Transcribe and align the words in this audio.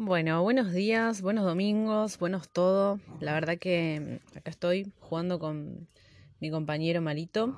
Bueno, 0.00 0.44
buenos 0.44 0.72
días, 0.72 1.22
buenos 1.22 1.44
domingos, 1.44 2.20
buenos 2.20 2.48
todo. 2.48 3.00
La 3.18 3.32
verdad 3.32 3.58
que 3.58 4.20
mm, 4.32 4.38
acá 4.38 4.48
estoy 4.48 4.92
jugando 5.00 5.40
con 5.40 5.88
mi 6.38 6.52
compañero 6.52 7.02
Marito 7.02 7.56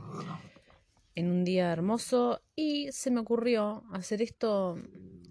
en 1.15 1.31
un 1.31 1.45
día 1.45 1.71
hermoso 1.71 2.41
y 2.57 2.91
se 2.93 3.11
me 3.11 3.21
ocurrió 3.21 3.85
hacer 3.93 4.23
esto, 4.23 4.79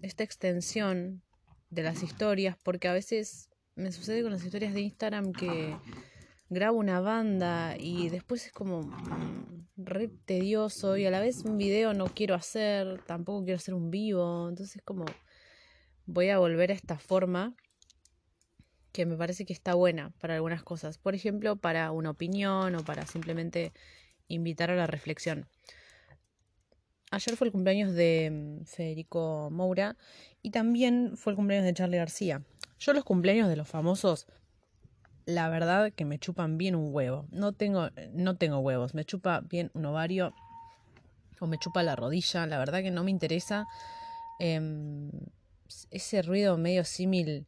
esta 0.02 0.22
extensión 0.22 1.20
de 1.70 1.82
las 1.82 2.04
historias, 2.04 2.56
porque 2.62 2.86
a 2.86 2.92
veces 2.92 3.50
me 3.74 3.90
sucede 3.90 4.22
con 4.22 4.30
las 4.30 4.44
historias 4.44 4.72
de 4.72 4.82
Instagram 4.82 5.32
que 5.32 5.76
grabo 6.48 6.78
una 6.78 7.00
banda 7.00 7.74
y 7.76 8.08
después 8.08 8.46
es 8.46 8.52
como 8.52 8.82
mm, 8.82 9.66
re 9.78 10.06
tedioso 10.26 10.96
y 10.96 11.06
a 11.06 11.10
la 11.10 11.18
vez 11.18 11.44
un 11.44 11.58
video 11.58 11.92
no 11.92 12.06
quiero 12.06 12.36
hacer, 12.36 13.02
tampoco 13.04 13.42
quiero 13.42 13.56
hacer 13.56 13.74
un 13.74 13.90
vivo, 13.90 14.48
entonces 14.48 14.80
como 14.84 15.06
voy 16.12 16.30
a 16.30 16.38
volver 16.38 16.70
a 16.70 16.74
esta 16.74 16.98
forma 16.98 17.54
que 18.92 19.06
me 19.06 19.16
parece 19.16 19.44
que 19.44 19.52
está 19.52 19.74
buena 19.74 20.10
para 20.20 20.34
algunas 20.34 20.62
cosas. 20.62 20.98
Por 20.98 21.14
ejemplo, 21.14 21.56
para 21.56 21.92
una 21.92 22.10
opinión 22.10 22.74
o 22.74 22.84
para 22.84 23.06
simplemente 23.06 23.72
invitar 24.28 24.70
a 24.70 24.76
la 24.76 24.86
reflexión. 24.86 25.46
Ayer 27.12 27.36
fue 27.36 27.48
el 27.48 27.52
cumpleaños 27.52 27.92
de 27.92 28.30
mm, 28.30 28.64
Federico 28.64 29.48
Moura 29.50 29.96
y 30.42 30.50
también 30.50 31.16
fue 31.16 31.32
el 31.32 31.36
cumpleaños 31.36 31.66
de 31.66 31.74
Charlie 31.74 31.98
García. 31.98 32.42
Yo 32.78 32.92
los 32.92 33.04
cumpleaños 33.04 33.48
de 33.48 33.56
los 33.56 33.68
famosos, 33.68 34.26
la 35.26 35.48
verdad 35.48 35.92
que 35.92 36.04
me 36.04 36.18
chupan 36.18 36.56
bien 36.58 36.74
un 36.74 36.94
huevo. 36.94 37.26
No 37.30 37.52
tengo, 37.52 37.90
no 38.12 38.36
tengo 38.36 38.58
huevos, 38.58 38.94
me 38.94 39.04
chupa 39.04 39.40
bien 39.40 39.70
un 39.74 39.86
ovario 39.86 40.32
o 41.40 41.46
me 41.46 41.58
chupa 41.58 41.82
la 41.82 41.96
rodilla. 41.96 42.46
La 42.46 42.58
verdad 42.58 42.82
que 42.82 42.90
no 42.90 43.04
me 43.04 43.10
interesa. 43.10 43.66
Em, 44.38 45.10
ese 45.90 46.22
ruido 46.22 46.56
medio 46.58 46.84
símil 46.84 47.46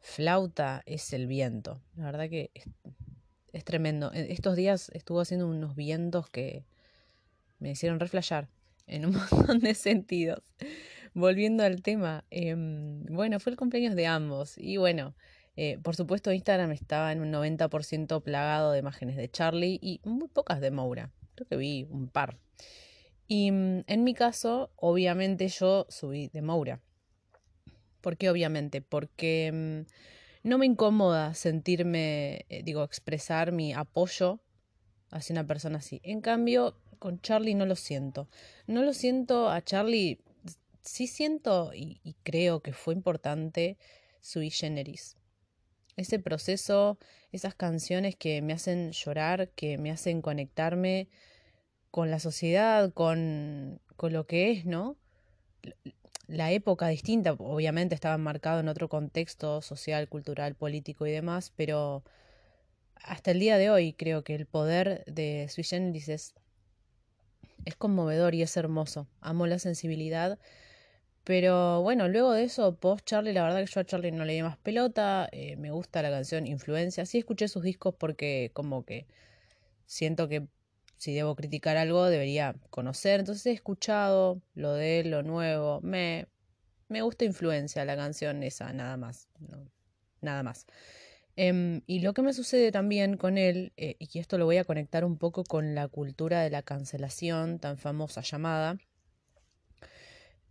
flauta 0.00 0.82
es 0.86 1.12
el 1.12 1.26
viento. 1.26 1.80
La 1.96 2.06
verdad 2.06 2.28
que 2.28 2.50
es, 3.52 3.64
tremendo. 3.64 4.10
Estos 4.12 4.56
días 4.56 4.90
estuvo 4.94 5.20
haciendo 5.20 5.46
unos 5.46 5.76
vientos 5.76 6.28
que 6.28 6.64
me 7.58 7.70
hicieron 7.70 8.00
reflejar 8.00 8.48
en 8.86 9.06
un 9.06 9.12
montón 9.30 9.60
de 9.60 9.74
sentidos. 9.74 10.42
Volviendo 11.14 11.62
al 11.62 11.82
tema, 11.82 12.24
em, 12.30 13.04
bueno, 13.04 13.38
fue 13.38 13.52
el 13.52 13.58
cumpleaños 13.58 13.94
de 13.94 14.06
ambos 14.06 14.56
y 14.56 14.78
bueno, 14.78 15.14
eh, 15.56 15.78
por 15.82 15.94
supuesto 15.94 16.32
Instagram 16.32 16.72
estaba 16.72 17.12
en 17.12 17.20
un 17.20 17.30
90% 17.30 18.22
plagado 18.22 18.72
de 18.72 18.78
imágenes 18.78 19.16
de 19.16 19.30
Charlie 19.30 19.78
y 19.82 20.00
muy 20.04 20.28
pocas 20.28 20.60
de 20.60 20.70
Moura. 20.70 21.10
Creo 21.34 21.46
que 21.46 21.56
vi 21.56 21.86
un 21.90 22.08
par. 22.08 22.38
Y 23.28 23.50
mm, 23.50 23.84
en 23.86 24.04
mi 24.04 24.14
caso, 24.14 24.70
obviamente 24.76 25.48
yo 25.48 25.86
subí 25.88 26.28
de 26.28 26.42
Moura. 26.42 26.80
¿Por 28.02 28.18
qué 28.18 28.28
obviamente? 28.28 28.82
Porque 28.82 29.50
mm, 29.52 30.48
no 30.48 30.58
me 30.58 30.66
incomoda 30.66 31.32
sentirme, 31.34 32.44
eh, 32.50 32.62
digo, 32.62 32.84
expresar 32.84 33.52
mi 33.52 33.72
apoyo 33.72 34.40
hacia 35.10 35.32
una 35.32 35.46
persona 35.46 35.78
así. 35.78 36.00
En 36.02 36.20
cambio, 36.20 36.76
con 36.98 37.20
Charlie 37.20 37.54
no 37.54 37.64
lo 37.64 37.76
siento. 37.76 38.28
No 38.66 38.82
lo 38.82 38.92
siento 38.92 39.48
a 39.48 39.62
Charlie, 39.62 40.20
sí 40.82 41.06
siento 41.06 41.72
y, 41.74 42.16
creo 42.24 42.60
que 42.60 42.72
fue 42.72 42.94
importante 42.94 43.78
sui 44.20 44.50
generis. 44.50 45.16
Ese 45.96 46.18
proceso, 46.18 46.98
esas 47.30 47.54
canciones 47.54 48.16
que 48.16 48.42
me 48.42 48.52
hacen 48.52 48.92
llorar, 48.92 49.50
que 49.50 49.78
me 49.78 49.90
hacen 49.90 50.22
conectarme 50.22 51.08
con 51.90 52.10
la 52.10 52.18
sociedad, 52.18 52.92
con, 52.92 53.80
con 53.96 54.12
lo 54.12 54.26
que 54.26 54.50
es, 54.50 54.64
¿no? 54.64 54.96
La 56.32 56.50
época 56.50 56.88
distinta, 56.88 57.34
obviamente 57.34 57.94
estaba 57.94 58.16
marcado 58.16 58.60
en 58.60 58.68
otro 58.68 58.88
contexto 58.88 59.60
social, 59.60 60.08
cultural, 60.08 60.54
político 60.54 61.06
y 61.06 61.12
demás, 61.12 61.52
pero 61.56 62.02
hasta 63.02 63.32
el 63.32 63.38
día 63.38 63.58
de 63.58 63.68
hoy 63.68 63.92
creo 63.92 64.24
que 64.24 64.34
el 64.34 64.46
poder 64.46 65.04
de 65.06 65.46
Sui 65.50 65.62
Generis 65.62 66.08
es, 66.08 66.34
conmovedor 67.76 68.34
y 68.34 68.42
es 68.42 68.56
hermoso. 68.56 69.06
Amo 69.20 69.46
la 69.46 69.58
sensibilidad. 69.58 70.38
Pero 71.24 71.82
bueno, 71.82 72.08
luego 72.08 72.32
de 72.32 72.44
eso, 72.44 72.76
post 72.76 73.04
Charlie, 73.04 73.32
la 73.32 73.44
verdad 73.44 73.60
que 73.60 73.66
yo 73.66 73.80
a 73.80 73.84
Charlie 73.84 74.10
no 74.10 74.24
le 74.24 74.32
di 74.32 74.42
más 74.42 74.56
pelota. 74.56 75.28
Eh, 75.32 75.56
me 75.56 75.70
gusta 75.70 76.02
la 76.02 76.10
canción 76.10 76.46
Influencia. 76.46 77.06
Sí 77.06 77.18
escuché 77.18 77.46
sus 77.48 77.62
discos 77.62 77.94
porque 77.94 78.50
como 78.54 78.84
que 78.84 79.06
siento 79.86 80.28
que 80.28 80.46
si 81.02 81.12
debo 81.12 81.34
criticar 81.34 81.76
algo, 81.76 82.06
debería 82.06 82.54
conocer. 82.70 83.18
Entonces 83.18 83.46
he 83.46 83.50
escuchado 83.50 84.40
lo 84.54 84.72
de 84.74 85.02
lo 85.02 85.24
nuevo. 85.24 85.80
Me, 85.82 86.28
me 86.88 87.02
gusta 87.02 87.24
influencia 87.24 87.84
la 87.84 87.96
canción 87.96 88.44
esa, 88.44 88.72
nada 88.72 88.96
más. 88.96 89.28
nada 90.20 90.44
más. 90.44 90.64
Em, 91.34 91.82
y 91.88 92.00
lo 92.02 92.14
que 92.14 92.22
me 92.22 92.32
sucede 92.32 92.70
también 92.70 93.16
con 93.16 93.36
él, 93.36 93.72
eh, 93.76 93.96
y 93.98 94.20
esto 94.20 94.38
lo 94.38 94.44
voy 94.44 94.58
a 94.58 94.64
conectar 94.64 95.04
un 95.04 95.18
poco 95.18 95.42
con 95.42 95.74
la 95.74 95.88
cultura 95.88 96.40
de 96.42 96.50
la 96.50 96.62
cancelación 96.62 97.58
tan 97.58 97.78
famosa 97.78 98.20
llamada, 98.20 98.78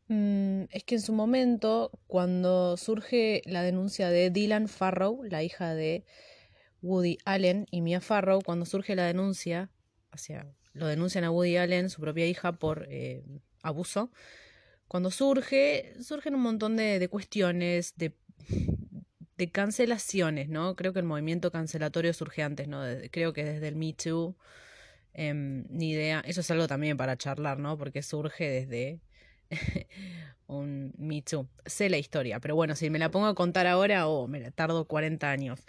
mm, 0.09 0.63
es 0.69 0.83
que 0.83 0.95
en 0.95 1.01
su 1.01 1.13
momento, 1.13 1.91
cuando 2.07 2.75
surge 2.75 3.41
la 3.45 3.63
denuncia 3.63 4.09
de 4.09 4.29
Dylan 4.31 4.67
Farrow, 4.67 5.23
la 5.23 5.43
hija 5.43 5.73
de 5.75 6.03
Woody 6.81 7.19
Allen 7.23 7.67
y 7.71 7.79
Mia 7.79 8.01
Farrow, 8.01 8.41
cuando 8.41 8.65
surge 8.65 8.95
la 8.95 9.05
denuncia 9.05 9.69
lo 10.73 10.87
denuncian 10.87 11.23
a 11.23 11.31
Woody 11.31 11.57
Allen, 11.57 11.89
su 11.89 12.01
propia 12.01 12.27
hija, 12.27 12.53
por 12.53 12.87
eh, 12.89 13.23
abuso. 13.61 14.11
Cuando 14.87 15.11
surge, 15.11 15.93
surgen 16.01 16.35
un 16.35 16.41
montón 16.41 16.75
de, 16.75 17.07
cuestiones, 17.09 17.93
de, 17.95 18.13
de, 19.37 19.51
cancelaciones, 19.51 20.49
¿no? 20.49 20.75
Creo 20.75 20.91
que 20.93 20.99
el 20.99 21.05
movimiento 21.05 21.51
cancelatorio 21.51 22.13
surge 22.13 22.43
antes, 22.43 22.67
¿no? 22.67 22.83
creo 23.09 23.31
que 23.31 23.43
desde 23.45 23.69
el 23.69 23.75
Me 23.75 23.93
Too, 23.93 24.35
em, 25.13 25.65
ni 25.69 25.91
idea. 25.91 26.21
Eso 26.25 26.41
es 26.41 26.51
algo 26.51 26.67
también 26.67 26.97
para 26.97 27.17
charlar, 27.17 27.57
¿no? 27.57 27.77
Porque 27.77 28.03
surge 28.03 28.49
desde 28.49 28.99
un 30.47 30.93
Me 30.97 31.21
Too. 31.21 31.47
Sé 31.65 31.89
la 31.89 31.97
historia, 31.97 32.39
pero 32.41 32.55
bueno, 32.55 32.75
si 32.75 32.89
me 32.89 32.99
la 32.99 33.11
pongo 33.11 33.27
a 33.27 33.35
contar 33.35 33.67
ahora, 33.67 34.07
oh, 34.07 34.27
me 34.27 34.41
la 34.41 34.51
tardo 34.51 34.85
40 34.85 35.31
años. 35.31 35.61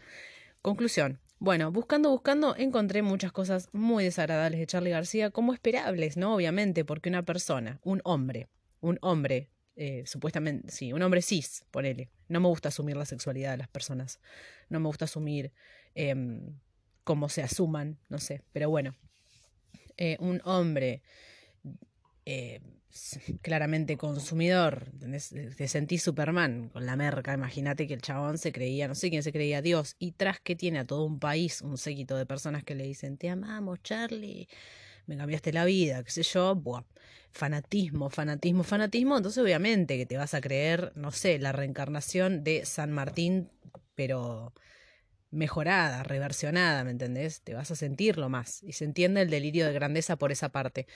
Conclusión, 0.63 1.21
bueno, 1.43 1.73
buscando, 1.73 2.09
buscando, 2.11 2.55
encontré 2.55 3.03
muchas 3.03 3.33
cosas 3.33 3.69
muy 3.73 4.05
desagradables 4.05 4.61
de 4.61 4.67
Charlie 4.69 4.93
García, 4.93 5.33
como 5.33 5.53
esperables, 5.53 6.17
¿no? 6.17 6.37
Obviamente, 6.37 6.85
porque 6.85 7.09
una 7.09 7.25
persona, 7.25 7.81
un 7.83 8.01
hombre, 8.05 8.49
un 8.81 8.97
hombre, 9.03 9.51
eh, 9.75 10.05
supuestamente, 10.07 10.71
sí, 10.71 10.93
un 10.93 11.03
hombre 11.03 11.21
cis, 11.21 11.65
ponele. 11.73 12.11
No 12.29 12.39
me 12.39 12.47
gusta 12.47 12.69
asumir 12.69 12.97
la 12.97 13.07
sexualidad 13.07 13.51
de 13.51 13.57
las 13.57 13.67
personas. 13.67 14.21
No 14.69 14.79
me 14.79 14.87
gusta 14.87 15.07
asumir 15.07 15.53
eh, 15.97 16.15
cómo 17.03 17.29
se 17.29 17.43
asuman, 17.43 17.99
no 18.09 18.19
sé. 18.19 18.43
Pero 18.53 18.71
bueno, 18.71 18.95
eh, 19.97 20.19
un 20.21 20.41
hombre 20.45 21.03
eh, 22.25 22.61
claramente 23.41 23.97
consumidor, 23.97 24.93
te 25.57 25.69
sentís 25.69 26.03
Superman 26.03 26.69
con 26.69 26.85
la 26.85 26.97
merca, 26.97 27.33
imagínate 27.35 27.87
que 27.87 27.95
el 27.95 28.03
chabón 28.03 28.39
se 28.39 28.53
creía, 28.53 28.89
no 28.89 28.95
sé 28.95 29.11
quién 29.11 29.23
se 29.23 29.33
creía 29.33 29.63
Dios, 29.63 29.97
y 29.99 30.13
tras 30.13 30.41
que 30.41 30.57
tiene 30.57 30.81
a 30.81 30.87
todo 30.87 31.05
un 31.05 31.19
país, 31.19 31.63
un 31.63 31.79
séquito 31.79 32.17
de 32.17 32.27
personas 32.27 32.65
que 32.65 32.75
le 32.75 32.85
dicen, 32.85 33.17
te 33.17 33.31
amamos 33.31 33.83
Charlie, 33.83 34.49
me 35.07 35.17
cambiaste 35.17 35.53
la 35.53 35.65
vida, 35.65 36.03
qué 36.05 36.11
sé 36.11 36.23
yo, 36.23 36.55
buah, 36.55 36.85
fanatismo, 37.33 38.11
fanatismo, 38.11 38.63
fanatismo, 38.63 39.17
entonces 39.17 39.43
obviamente 39.43 39.97
que 39.97 40.07
te 40.07 40.17
vas 40.17 40.35
a 40.35 40.41
creer, 40.41 40.93
no 40.95 41.13
sé, 41.13 41.39
la 41.39 41.53
reencarnación 41.53 42.45
de 42.45 42.65
San 42.67 42.93
Martín, 42.93 43.51
pero 43.95 44.53
mejorada, 45.31 46.03
reversionada, 46.03 46.85
¿me 46.85 46.91
entendés? 46.91 47.41
Te 47.41 47.55
vas 47.55 47.71
a 47.71 47.77
sentirlo 47.77 48.29
más, 48.29 48.63
y 48.63 48.73
se 48.73 48.85
entiende 48.85 49.23
el 49.23 49.31
delirio 49.31 49.67
de 49.67 49.73
grandeza 49.73 50.17
por 50.17 50.31
esa 50.31 50.51
parte. 50.51 50.87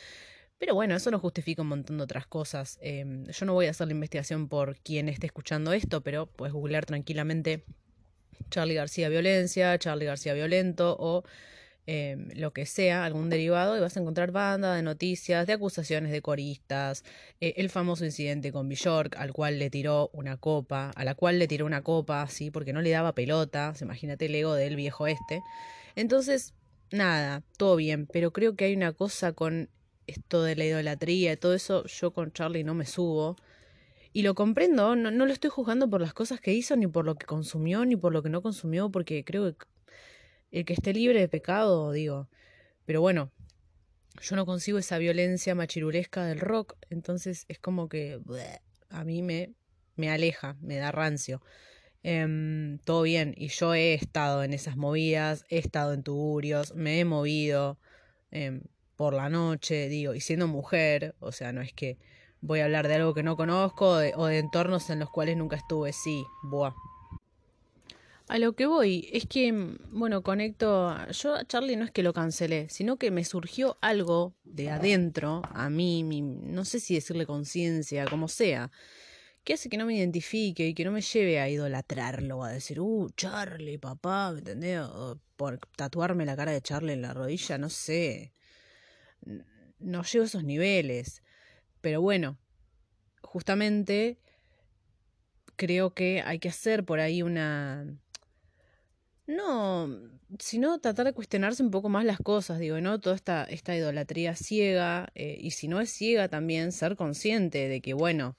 Pero 0.59 0.75
bueno, 0.75 0.97
eso 0.97 1.11
no 1.11 1.19
justifica 1.19 1.63
un 1.63 1.69
montón 1.69 1.99
de 1.99 2.05
otras 2.05 2.27
cosas. 2.27 2.79
Em, 2.81 3.27
yo 3.27 3.47
no 3.47 3.53
voy 3.53 3.67
a 3.67 3.71
hacer 3.71 3.87
la 3.89 3.93
investigación 3.93 4.49
por 4.49 4.77
quien 4.79 5.09
esté 5.09 5.27
escuchando 5.27 5.73
esto, 5.73 6.01
pero 6.03 6.27
puedes 6.27 6.55
googlear 6.55 6.87
tranquilamente 6.87 7.65
Charlie 8.51 8.75
García 8.75 9.09
violencia, 9.09 9.79
Charlie 9.79 10.07
García 10.07 10.33
violento 10.35 10.97
o 10.99 11.25
em, 11.87 12.31
lo 12.35 12.53
que 12.53 12.67
sea, 12.67 13.05
algún 13.05 13.31
derivado, 13.31 13.77
y 13.77 13.81
vas 13.81 13.97
a 13.97 14.01
encontrar 14.01 14.33
banda 14.33 14.75
de 14.75 14.83
noticias, 14.83 15.47
de 15.47 15.53
acusaciones 15.53 16.11
de 16.11 16.21
coristas, 16.21 17.05
eh, 17.41 17.55
el 17.59 17.71
famoso 17.71 18.05
incidente 18.05 18.51
con 18.51 18.69
Bjork, 18.69 19.17
al 19.17 19.33
cual 19.33 19.59
le 19.61 19.71
tiró 19.71 20.11
una 20.13 20.37
copa, 20.37 20.91
a 20.91 21.05
la 21.05 21.15
cual 21.15 21.39
le 21.39 21.47
tiró 21.47 21.65
una 21.65 21.83
copa, 21.83 22.27
sí, 22.29 22.51
porque 22.51 22.73
no 22.73 22.83
le 22.83 22.91
daba 22.91 23.15
pelota, 23.15 23.73
imagínate 23.81 24.27
el 24.27 24.35
ego 24.35 24.55
del 24.55 24.75
viejo 24.75 25.07
este. 25.07 25.43
Entonces, 25.95 26.55
nada, 26.91 27.43
todo 27.57 27.77
bien, 27.77 28.07
pero 28.07 28.33
creo 28.33 28.57
que 28.57 28.65
hay 28.65 28.75
una 28.75 28.93
cosa 28.93 29.33
con 29.33 29.69
esto 30.07 30.43
de 30.43 30.57
la 30.57 30.65
idolatría 30.65 31.33
y 31.33 31.37
todo 31.37 31.55
eso, 31.55 31.85
yo 31.87 32.13
con 32.13 32.33
Charlie 32.33 32.65
no 32.65 32.75
me 32.75 32.87
subo. 32.87 33.37
Y 34.13 34.23
lo 34.23 34.35
comprendo, 34.35 34.97
no, 34.97 35.11
no 35.11 35.27
lo 35.27 35.33
estoy 35.33 35.51
juzgando 35.51 35.91
por 35.91 36.01
las 36.01 36.15
cosas 36.15 36.41
que 36.41 36.55
hizo, 36.55 36.77
ni 36.77 36.87
por 36.87 37.05
lo 37.05 37.17
que 37.17 37.27
consumió, 37.27 37.85
ni 37.85 37.97
por 37.97 38.13
lo 38.13 38.23
que 38.23 38.31
no 38.31 38.43
consumió, 38.43 38.91
porque 38.91 39.25
creo 39.25 39.57
que 39.57 39.67
el 40.53 40.65
que 40.65 40.73
esté 40.73 40.95
libre 40.95 41.21
de 41.21 41.29
pecado, 41.29 41.93
digo. 41.93 42.29
Pero 42.87 43.01
bueno, 43.01 43.31
yo 44.23 44.37
no 44.37 44.47
consigo 44.47 44.79
esa 44.79 44.99
violencia 44.99 45.55
machirulesca 45.55 46.25
del 46.25 46.41
rock, 46.41 46.77
entonces 46.91 47.45
es 47.49 47.59
como 47.59 47.89
que 47.89 48.21
a 48.91 49.05
mí 49.05 49.23
me, 49.23 49.53
me 49.97 50.11
aleja, 50.11 50.57
me 50.61 50.77
da 50.77 50.93
rancio. 50.93 51.43
Em, 52.03 52.79
todo 52.79 53.03
bien, 53.03 53.35
y 53.37 53.49
yo 53.49 53.75
he 53.75 53.95
estado 53.95 54.45
en 54.45 54.53
esas 54.55 54.77
movidas, 54.77 55.45
he 55.49 55.59
estado 55.59 55.93
en 55.93 56.03
tugurios, 56.03 56.75
me 56.75 57.01
he 57.01 57.05
movido 57.05 57.79
em, 58.31 58.63
por 58.97 59.15
la 59.15 59.29
noche, 59.29 59.89
digo, 59.89 60.15
y 60.15 60.21
siendo 60.21 60.47
mujer, 60.47 61.15
o 61.21 61.33
sea, 61.33 61.53
no 61.53 61.61
es 61.61 61.73
que 61.73 61.99
voy 62.41 62.61
a 62.61 62.65
hablar 62.65 62.89
de 62.89 62.95
algo 62.95 63.15
que 63.15 63.23
no 63.23 63.37
conozco 63.37 63.91
o 63.91 64.27
de, 64.27 64.39
entornos 64.39 64.91
en 64.91 65.01
los 65.01 65.11
cuales 65.11 65.37
nunca 65.37 65.57
estuve, 65.57 65.93
sí, 65.93 66.25
buah. 66.43 66.73
A 68.29 68.39
lo 68.39 68.55
que 68.55 68.67
voy 68.67 69.09
es 69.13 69.25
que, 69.27 69.53
bueno, 69.93 70.23
conecto. 70.23 70.97
Yo 71.13 71.37
a 71.37 71.45
Charlie 71.45 71.77
no 71.77 71.85
es 71.85 71.93
que 71.93 72.03
lo 72.03 72.13
cancelé, 72.13 72.69
sino 72.69 72.97
que 72.97 73.13
me 73.13 73.25
surgió 73.25 73.79
algo 73.81 74.35
de 74.43 74.69
adentro, 74.69 75.43
a 75.55 75.71
mí, 75.71 76.03
no 76.03 76.65
sé 76.65 76.81
si 76.81 76.95
decirle 76.95 77.25
conciencia, 77.25 78.05
como 78.07 78.27
sea, 78.27 78.73
que 79.45 79.55
hace 79.55 79.69
que 79.69 79.77
no 79.77 79.87
me 79.87 79.95
identifique 79.95 80.67
y 80.67 80.75
que 80.75 80.85
no 80.85 80.91
me 80.91 81.03
lleve 81.03 81.39
a 81.39 81.49
idolatrarlo, 81.49 82.43
a 82.43 82.51
decir, 82.51 82.81
uh, 82.81 83.09
Charlie, 83.17 83.79
papá, 83.79 84.33
¿me 84.33 84.39
entendés? 84.41 84.81
por 85.37 85.61
tatuarme 85.77 86.27
la 86.27 86.35
cara 86.35 86.51
de 86.51 86.63
Charlie 86.63 86.95
en 86.95 87.03
la 87.03 87.15
rodilla, 87.15 87.59
no 87.59 87.69
sé. 87.69 88.33
No 89.79 90.03
llego 90.03 90.23
a 90.23 90.27
esos 90.27 90.45
niveles. 90.45 91.23
Pero 91.81 92.01
bueno, 92.01 92.39
justamente 93.23 94.19
creo 95.57 95.95
que 95.95 96.23
hay 96.23 96.39
que 96.39 96.49
hacer 96.49 96.85
por 96.85 97.01
ahí 97.01 97.23
una... 97.23 97.87
No, 99.27 99.89
sino 100.39 100.79
tratar 100.79 101.07
de 101.07 101.13
cuestionarse 101.13 101.63
un 101.63 101.73
poco 101.73 101.89
más 101.89 102.05
las 102.05 102.19
cosas, 102.19 102.61
digo, 102.61 102.81
¿no? 102.81 103.01
Toda 103.01 103.17
esta, 103.17 103.45
esta 103.45 103.75
idolatría 103.75 104.37
ciega, 104.37 105.09
eh, 105.17 105.37
y 105.41 105.51
si 105.51 105.67
no 105.67 105.81
es 105.81 105.91
ciega 105.91 106.29
también, 106.29 106.71
ser 106.71 106.95
consciente 106.95 107.69
de 107.69 107.81
que, 107.81 107.93
bueno, 107.93 108.37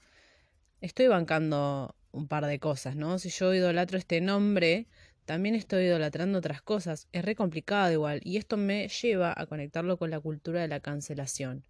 estoy 0.79 1.07
bancando 1.07 1.95
un 2.11 2.27
par 2.27 2.45
de 2.45 2.59
cosas, 2.59 2.95
¿no? 2.95 3.19
Si 3.19 3.29
yo 3.29 3.53
idolatro 3.53 3.97
este 3.97 4.21
nombre, 4.21 4.87
también 5.27 5.55
estoy 5.55 5.83
idolatrando 5.83 6.39
otras 6.39 6.61
cosas. 6.61 7.09
Es 7.11 7.25
re 7.25 7.35
complicado 7.35 7.91
igual. 7.91 8.21
Y 8.23 8.37
esto 8.37 8.55
me 8.55 8.87
lleva 8.87 9.33
a 9.35 9.45
conectarlo 9.45 9.97
con 9.97 10.09
la 10.09 10.21
cultura 10.21 10.61
de 10.61 10.69
la 10.69 10.79
cancelación. 10.79 11.65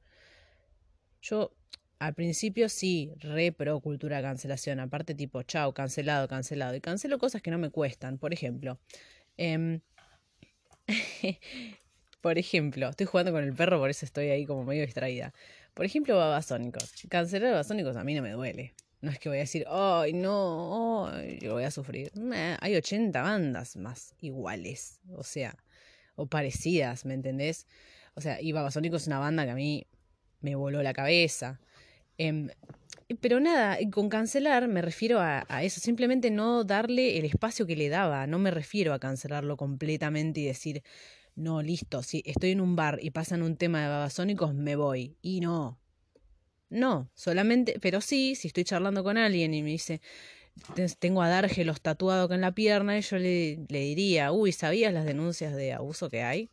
Yo 1.24 1.51
al 1.98 2.13
principio 2.13 2.69
sí, 2.69 3.12
re 3.18 3.51
pro 3.51 3.80
cultura 3.80 4.21
cancelación. 4.21 4.80
Aparte 4.80 5.15
tipo, 5.15 5.42
chao, 5.42 5.74
cancelado, 5.74 6.27
cancelado. 6.27 6.75
Y 6.75 6.81
cancelo 6.81 7.18
cosas 7.18 7.42
que 7.42 7.50
no 7.50 7.57
me 7.57 7.71
cuestan. 7.71 8.19
Por 8.19 8.31
ejemplo, 8.31 8.80
em, 9.38 9.81
por 12.21 12.38
ejemplo, 12.38 12.89
estoy 12.89 13.07
jugando 13.07 13.31
con 13.31 13.44
el 13.44 13.56
perro, 13.56 13.80
por 13.80 13.89
eso 13.89 14.06
estoy 14.06 14.30
ahí 14.30 14.45
como 14.45 14.65
medio 14.65 14.86
distraída. 14.86 15.33
Por 15.74 15.86
ejemplo, 15.88 16.15
babasónicos. 16.15 16.94
Cancelar 17.10 17.53
babasónicos 17.53 17.95
a 17.95 18.03
mí 18.03 18.13
no 18.13 18.21
me 18.21 18.33
duele. 18.33 18.75
No 19.01 19.11
es 19.11 19.19
que 19.19 19.29
voy 19.29 19.38
a 19.38 19.41
decir, 19.41 19.65
ay, 19.69 20.13
no, 20.13 21.11
yo 21.39 21.53
voy 21.53 21.63
a 21.63 21.71
sufrir. 21.71 22.11
hay 22.59 22.75
80 22.75 23.21
bandas 23.21 23.75
más 23.75 24.15
iguales, 24.21 24.99
o 25.15 25.23
sea, 25.23 25.55
o 26.15 26.25
parecidas, 26.25 27.05
¿me 27.05 27.13
entendés? 27.13 27.67
O 28.15 28.21
sea, 28.21 28.41
y 28.41 28.51
Babasónico 28.51 28.95
es 28.95 29.05
una 29.05 29.19
banda 29.19 29.45
que 29.45 29.51
a 29.51 29.55
mí 29.55 29.85
me 30.41 30.55
voló 30.55 30.81
la 30.81 30.94
cabeza. 30.94 31.59
Em, 32.17 32.49
pero 33.21 33.39
nada, 33.39 33.77
con 33.91 34.09
cancelar 34.09 34.67
me 34.67 34.81
refiero 34.81 35.19
a, 35.19 35.45
eso, 35.61 35.79
simplemente 35.79 36.31
no 36.31 36.63
darle 36.63 37.17
el 37.17 37.25
espacio 37.25 37.65
que 37.65 37.75
le 37.75 37.89
daba, 37.89 38.27
no 38.27 38.39
me 38.39 38.51
refiero 38.51 38.93
a 38.93 39.00
cancelarlo 39.00 39.55
completamente 39.57 40.41
y 40.41 40.45
decir, 40.45 40.83
no, 41.35 41.61
listo, 41.61 42.01
si 42.03 42.23
estoy 42.25 42.51
en 42.51 42.61
un 42.61 42.75
bar 42.75 43.00
y 43.01 43.11
pasan 43.11 43.43
un 43.43 43.55
tema 43.57 43.83
de 43.83 43.89
babasónicos, 43.89 44.55
me 44.55 44.75
voy. 44.75 45.15
Y 45.21 45.39
no, 45.39 45.79
no, 46.69 47.09
solamente, 47.13 47.79
pero 47.81 48.01
sí, 48.01 48.35
si 48.35 48.47
estoy 48.47 48.63
charlando 48.63 49.03
con 49.03 49.17
alguien 49.17 49.53
y 49.53 49.63
me 49.63 49.69
dice, 49.69 50.01
tengo 50.99 51.21
a 51.21 51.29
Dargelos 51.29 51.81
tatuado 51.81 52.25
acá 52.25 52.35
en 52.35 52.41
la 52.41 52.53
pierna, 52.53 52.97
y 52.97 53.01
yo 53.01 53.17
le, 53.17 53.65
le 53.69 53.79
diría, 53.79 54.31
uy, 54.31 54.51
¿sabías 54.51 54.93
las 54.93 55.05
denuncias 55.05 55.55
de 55.55 55.73
abuso 55.73 56.09
que 56.09 56.23
hay? 56.23 56.49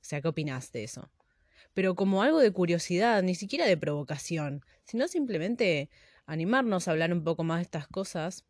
O 0.00 0.04
sea, 0.04 0.20
¿qué 0.20 0.28
opinas 0.28 0.72
de 0.72 0.84
eso? 0.84 1.10
Pero 1.74 1.94
como 1.94 2.22
algo 2.22 2.40
de 2.40 2.50
curiosidad, 2.50 3.22
ni 3.22 3.34
siquiera 3.34 3.66
de 3.66 3.76
provocación, 3.76 4.64
sino 4.84 5.08
simplemente 5.08 5.90
animarnos 6.26 6.88
a 6.88 6.92
hablar 6.92 7.12
un 7.12 7.24
poco 7.24 7.44
más 7.44 7.58
de 7.58 7.62
estas 7.62 7.88
cosas, 7.88 8.44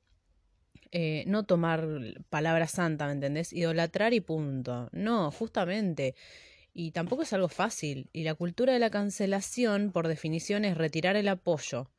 eh, 0.90 1.24
no 1.26 1.44
tomar 1.44 1.86
palabra 2.28 2.66
santa, 2.66 3.06
¿me 3.06 3.12
entendés? 3.12 3.52
Idolatrar 3.52 4.12
y 4.12 4.20
punto. 4.20 4.88
No, 4.92 5.30
justamente 5.30 6.14
y 6.74 6.92
tampoco 6.92 7.22
es 7.22 7.32
algo 7.32 7.48
fácil. 7.48 8.08
Y 8.12 8.24
la 8.24 8.34
cultura 8.34 8.72
de 8.72 8.78
la 8.78 8.90
cancelación, 8.90 9.92
por 9.92 10.08
definición, 10.08 10.64
es 10.64 10.76
retirar 10.76 11.16
el 11.16 11.28
apoyo 11.28 11.90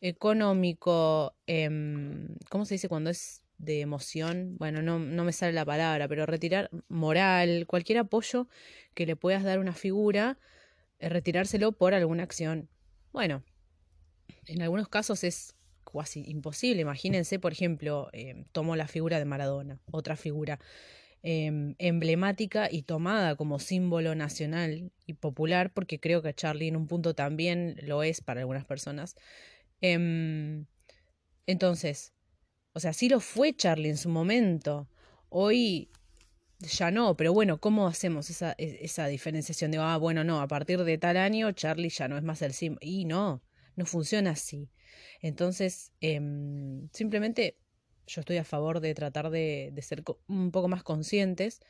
económico, 0.00 1.34
em, 1.46 2.28
¿cómo 2.50 2.64
se 2.64 2.74
dice 2.74 2.88
cuando 2.88 3.10
es 3.10 3.42
de 3.58 3.80
emoción? 3.80 4.56
Bueno, 4.58 4.82
no, 4.82 4.98
no 4.98 5.24
me 5.24 5.32
sale 5.32 5.52
la 5.52 5.64
palabra, 5.64 6.08
pero 6.08 6.26
retirar 6.26 6.70
moral, 6.88 7.66
cualquier 7.66 7.98
apoyo 7.98 8.48
que 8.94 9.06
le 9.06 9.16
puedas 9.16 9.42
dar 9.42 9.58
a 9.58 9.60
una 9.60 9.74
figura, 9.74 10.38
eh, 11.00 11.08
retirárselo 11.08 11.72
por 11.72 11.94
alguna 11.94 12.22
acción. 12.22 12.68
Bueno, 13.12 13.42
en 14.46 14.62
algunos 14.62 14.88
casos 14.88 15.24
es 15.24 15.54
casi 15.84 16.24
imposible. 16.26 16.82
Imagínense, 16.82 17.38
por 17.38 17.52
ejemplo, 17.52 18.08
eh, 18.12 18.44
tomo 18.52 18.76
la 18.76 18.88
figura 18.88 19.18
de 19.18 19.24
Maradona, 19.24 19.80
otra 19.90 20.16
figura 20.16 20.58
Em, 21.24 21.74
emblemática 21.78 22.68
y 22.70 22.82
tomada 22.82 23.34
como 23.34 23.58
símbolo 23.58 24.14
nacional 24.14 24.92
y 25.04 25.14
popular, 25.14 25.72
porque 25.74 25.98
creo 25.98 26.22
que 26.22 26.32
Charlie 26.32 26.68
en 26.68 26.76
un 26.76 26.86
punto 26.86 27.14
también 27.14 27.76
lo 27.82 28.04
es 28.04 28.20
para 28.20 28.40
algunas 28.40 28.64
personas. 28.64 29.16
Em, 29.80 30.66
entonces, 31.46 32.12
o 32.72 32.80
sea, 32.80 32.92
sí 32.92 33.08
lo 33.08 33.20
fue 33.20 33.54
Charlie 33.56 33.88
en 33.90 33.96
su 33.96 34.08
momento. 34.08 34.88
Hoy 35.28 35.90
ya 36.60 36.90
no, 36.92 37.16
pero 37.16 37.32
bueno, 37.32 37.58
¿cómo 37.60 37.88
hacemos 37.88 38.30
esa, 38.30 38.54
e, 38.58 38.78
esa 38.82 39.06
diferenciación 39.08 39.72
de, 39.72 39.78
ah, 39.78 39.96
bueno, 39.96 40.22
no, 40.24 40.40
a 40.40 40.48
partir 40.48 40.84
de 40.84 40.98
tal 40.98 41.16
año 41.16 41.50
Charlie 41.52 41.90
ya 41.90 42.08
no 42.08 42.16
es 42.16 42.22
más 42.22 42.42
el 42.42 42.52
símbolo? 42.54 42.80
Y 42.82 43.04
no, 43.06 43.42
no 43.76 43.86
funciona 43.86 44.30
así. 44.32 44.70
Entonces, 45.20 45.92
em, 46.00 46.88
simplemente 46.92 47.56
yo 48.08 48.20
estoy 48.20 48.38
a 48.38 48.44
favor 48.44 48.80
de 48.80 48.94
tratar 48.94 49.30
de, 49.30 49.72
ser 49.82 50.02
un 50.26 50.50
poco 50.50 50.68
más 50.68 50.82
conscientes 50.82 51.60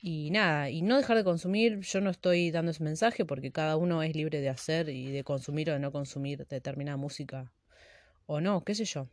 y 0.00 0.30
nada, 0.30 0.70
y 0.70 0.82
no 0.82 0.96
dejar 0.96 1.16
de 1.16 1.24
consumir, 1.24 1.80
yo 1.80 2.00
no 2.00 2.10
estoy 2.10 2.50
dando 2.50 2.70
ese 2.70 2.84
mensaje 2.84 3.24
porque 3.24 3.52
cada 3.52 3.76
uno 3.76 4.02
es 4.02 4.14
libre 4.14 4.40
de 4.40 4.48
hacer 4.48 4.88
y 4.88 5.10
de 5.10 5.24
consumir 5.24 5.70
o 5.70 5.72
de 5.74 5.80
no 5.80 5.92
consumir 5.92 6.46
determinada 6.46 6.96
música 6.96 7.52
o 8.26 8.40
no, 8.40 8.64
qué 8.64 8.74
sé 8.74 8.84
yo. 8.84 9.08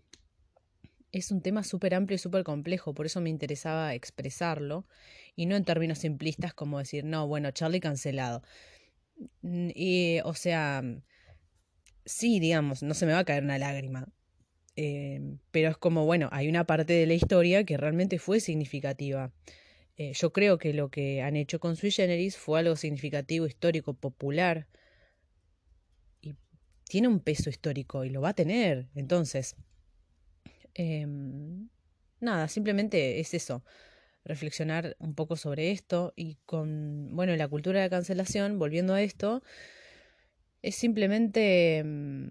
Es 1.12 1.32
un 1.32 1.42
tema 1.42 1.64
súper 1.64 1.96
amplio 1.96 2.16
y 2.16 2.20
súper 2.20 2.44
complejo, 2.44 2.94
por 2.94 3.06
eso 3.06 3.22
me 3.22 3.30
interesaba 3.30 3.94
expresarlo 3.94 4.86
y 5.36 5.46
no 5.46 5.56
en 5.56 5.64
términos 5.66 6.00
simplistas 6.00 6.54
como 6.54 6.80
decir, 6.80 7.06
no, 7.06 7.28
bueno, 7.28 7.52
Charlie 7.52 7.80
cancelado. 7.80 8.44
Y, 9.42 10.20
o 10.26 10.34
sea, 10.34 10.84
sí, 12.06 12.40
digamos, 12.40 12.84
no 12.84 12.94
se 12.94 13.06
me 13.06 13.14
va 13.14 13.20
a 13.20 13.26
caer 13.26 13.44
una 13.44 13.58
lágrima, 13.58 14.08
Em, 14.76 15.40
pero 15.52 15.70
es 15.70 15.78
como, 15.78 16.06
bueno, 16.06 16.30
hay 16.32 16.50
una 16.50 16.66
parte 16.66 16.94
de 16.94 17.06
la 17.06 17.14
historia 17.14 17.64
que 17.64 17.78
realmente 17.78 18.20
fue 18.20 18.40
significativa. 18.40 19.32
Eh, 19.98 20.12
yo 20.14 20.34
creo 20.34 20.58
que 20.58 20.74
lo 20.74 20.90
que 20.90 21.22
han 21.22 21.36
hecho 21.38 21.60
con 21.60 21.76
Sui 21.78 21.92
Generis 21.92 22.38
fue 22.38 22.60
algo 22.60 22.76
significativo, 22.76 23.46
histórico, 23.48 23.94
popular. 23.94 24.68
Y 26.22 26.36
tiene 26.90 27.08
un 27.08 27.20
peso 27.22 27.50
histórico 27.50 28.04
y 28.04 28.10
lo 28.10 28.22
va 28.22 28.30
a 28.30 28.34
tener. 28.34 28.90
Entonces, 28.96 29.56
em, 30.74 31.70
nada, 32.20 32.48
simplemente 32.50 33.20
es 33.20 33.34
eso. 33.34 33.64
Reflexionar 34.26 34.96
un 35.00 35.16
poco 35.16 35.38
sobre 35.38 35.72
esto 35.72 36.14
y 36.16 36.38
con, 36.46 37.16
bueno, 37.16 37.36
la 37.36 37.48
cultura 37.48 37.82
de 37.82 37.90
cancelación, 37.90 38.60
volviendo 38.60 38.94
a 38.94 39.02
esto, 39.02 39.44
es 40.62 40.76
simplemente 40.76 41.78
em, 41.78 42.30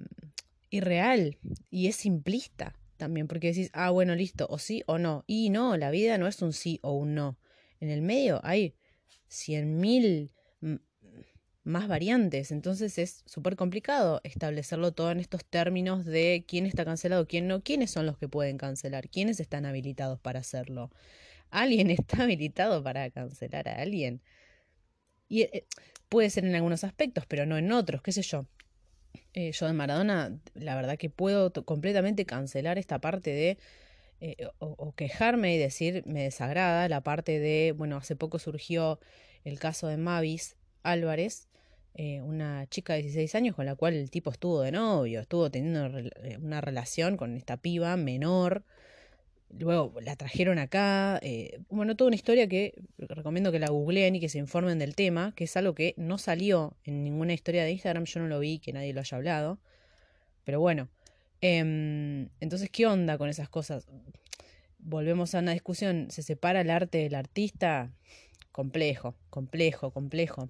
irreal 0.75 1.39
y 1.71 1.89
es 1.89 1.97
simplista 1.97 2.75
también, 2.97 3.27
porque 3.29 3.49
decís, 3.49 3.71
ah, 3.73 3.91
bueno, 3.91 4.15
listo, 4.15 4.47
o 4.49 4.59
sí 4.59 4.83
o 4.87 4.99
no. 4.99 5.25
Y 5.27 5.51
no, 5.51 5.77
la 5.77 5.91
vida 5.91 6.19
no 6.19 6.27
es 6.27 6.41
un 6.43 6.53
sí 6.53 6.79
o 6.83 6.93
un 6.93 7.15
no. 7.15 7.39
En 7.81 7.91
el 7.91 8.03
medio 8.03 8.41
hay 8.45 8.75
cien 9.29 9.79
mil 9.79 10.33
más 11.65 11.89
variantes, 11.89 12.53
entonces 12.53 12.99
es 12.99 13.23
súper 13.25 13.57
complicado 13.57 14.21
establecerlo 14.23 14.93
todo 14.93 15.11
en 15.11 15.19
estos 15.19 15.45
términos 15.47 16.05
de 16.05 16.45
quién 16.47 16.67
está 16.67 16.85
cancelado, 16.85 17.27
quién 17.27 17.49
no, 17.49 17.63
quiénes 17.63 17.91
son 17.91 18.05
los 18.05 18.19
que 18.19 18.29
pueden 18.29 18.59
cancelar, 18.59 19.09
quiénes 19.09 19.41
están 19.41 19.65
habilitados 19.65 20.21
para 20.21 20.41
hacerlo. 20.41 20.91
¿Alguien 21.51 21.91
está 21.91 22.25
habilitado 22.25 22.83
para 22.83 23.11
cancelar 23.11 23.69
a 23.69 23.81
alguien? 23.81 24.21
Y 25.29 25.43
eh, 25.43 25.67
puede 26.09 26.31
ser 26.31 26.45
en 26.45 26.55
algunos 26.55 26.85
aspectos, 26.85 27.25
pero 27.27 27.47
no 27.47 27.57
en 27.57 27.73
otros, 27.73 28.03
qué 28.03 28.13
sé 28.13 28.23
yo. 28.23 28.47
Eh, 29.35 29.51
yo 29.51 29.67
de 29.67 29.73
Maradona, 29.73 30.39
la 30.55 30.77
verdad 30.77 30.97
que 30.97 31.11
puedo 31.11 31.53
completamente 31.65 32.25
cancelar 32.25 32.79
esta 32.79 33.01
parte 33.01 33.31
de 33.31 33.59
eh, 34.21 34.49
o, 34.61 34.93
quejarme 34.95 35.57
y 35.57 35.59
decir 35.59 36.05
me 36.07 36.23
desagrada 36.23 36.89
la 36.89 37.03
parte 37.03 37.41
de, 37.41 37.75
bueno, 37.77 37.97
hace 37.97 38.15
poco 38.15 38.39
surgió 38.39 39.01
el 39.43 39.59
caso 39.59 39.89
de 39.89 39.97
Mavis 39.97 40.57
Álvarez, 40.85 41.49
eh, 41.95 42.21
una 42.23 42.69
chica 42.69 42.95
de 42.95 43.03
16 43.03 43.35
años 43.35 43.57
con 43.57 43.67
la 43.67 43.75
cual 43.75 43.95
el 43.95 44.09
tipo 44.09 44.31
estuvo 44.31 44.61
de 44.61 44.71
novio, 44.71 45.21
estuvo 45.21 45.51
teniendo 45.51 46.11
una 46.41 46.61
relación 46.61 47.17
con 47.17 47.37
esta 47.37 47.57
piba 47.57 47.97
menor, 47.97 48.65
Luego 49.51 49.95
la 50.01 50.17
trajeron 50.17 50.59
acá. 50.59 51.19
Eh, 51.23 51.61
bueno, 51.71 51.97
toda 51.97 52.09
una 52.09 52.17
historia 52.17 52.49
que 52.49 52.75
recomiendo 52.99 53.53
que 53.53 53.59
la 53.59 53.71
googleen 53.71 54.17
y 54.17 54.21
que 54.21 54.29
se 54.29 54.39
informen 54.39 54.79
del 54.79 54.95
tema, 54.95 55.33
que 55.37 55.45
es 55.45 55.57
algo 55.57 55.75
que 55.75 55.95
no 55.97 56.19
salió 56.19 56.77
en 56.85 57.05
ninguna 57.05 57.35
historia 57.35 57.65
de 57.65 57.73
Instagram. 57.73 58.05
Yo 58.05 58.21
no 58.21 58.27
lo 58.27 58.41
vi, 58.41 58.59
que 58.59 58.73
nadie 58.73 58.93
lo 58.93 59.01
haya 59.01 59.17
hablado. 59.17 59.59
Pero 60.45 60.61
bueno. 60.61 60.89
Em, 61.41 62.31
entonces, 62.41 62.71
¿qué 62.71 62.87
onda 62.87 63.19
con 63.19 63.29
esas 63.29 63.49
cosas? 63.49 63.87
Volvemos 64.79 65.35
a 65.35 65.41
una 65.41 65.53
discusión. 65.53 66.09
¿Se 66.11 66.23
separa 66.23 66.63
el 66.63 66.71
arte 66.71 66.99
del 66.99 67.15
artista? 67.15 67.93
Complejo, 68.51 69.15
complejo, 69.31 69.91
complejo. 69.91 70.49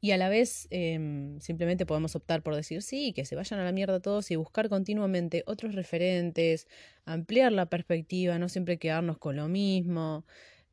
Y 0.00 0.10
a 0.10 0.18
la 0.18 0.28
vez 0.28 0.68
em, 0.70 1.40
simplemente 1.40 1.86
podemos 1.86 2.14
optar 2.16 2.42
por 2.42 2.54
decir 2.54 2.82
sí, 2.82 3.12
que 3.12 3.24
se 3.24 3.34
vayan 3.34 3.60
a 3.60 3.64
la 3.64 3.72
mierda 3.72 4.00
todos 4.00 4.30
y 4.30 4.36
buscar 4.36 4.68
continuamente 4.68 5.42
otros 5.46 5.74
referentes, 5.74 6.68
ampliar 7.04 7.52
la 7.52 7.66
perspectiva, 7.66 8.38
no 8.38 8.48
siempre 8.48 8.78
quedarnos 8.78 9.18
con 9.18 9.36
lo 9.36 9.48
mismo, 9.48 10.24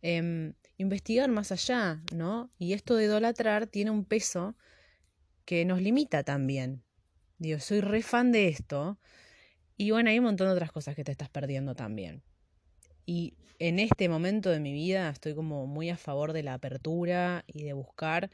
em, 0.02 0.54
investigar 0.78 1.30
más 1.30 1.52
allá, 1.52 2.02
¿no? 2.14 2.52
Y 2.60 2.74
esto 2.74 2.96
de 2.96 3.06
idolatrar 3.06 3.68
tiene 3.68 3.92
un 3.92 4.06
peso 4.06 4.56
que 5.46 5.66
nos 5.66 5.82
limita 5.82 6.24
también. 6.24 6.84
Digo, 7.38 7.60
soy 7.60 7.82
re 7.82 8.02
fan 8.02 8.32
de 8.32 8.48
esto. 8.50 9.00
Y 9.78 9.92
bueno, 9.92 10.10
hay 10.10 10.20
un 10.20 10.26
montón 10.26 10.48
de 10.48 10.54
otras 10.54 10.72
cosas 10.72 10.96
que 10.96 11.04
te 11.04 11.12
estás 11.12 11.30
perdiendo 11.30 11.76
también. 11.76 12.24
Y 13.06 13.34
en 13.60 13.80
este 13.80 14.10
momento 14.10 14.50
de 14.50 14.60
mi 14.60 14.74
vida 14.74 15.10
estoy 15.10 15.36
como 15.36 15.68
muy 15.68 15.90
a 15.90 15.98
favor 15.98 16.34
de 16.34 16.44
la 16.44 16.54
apertura 16.54 17.44
y 17.48 17.64
de 17.64 17.74
buscar 17.74 18.30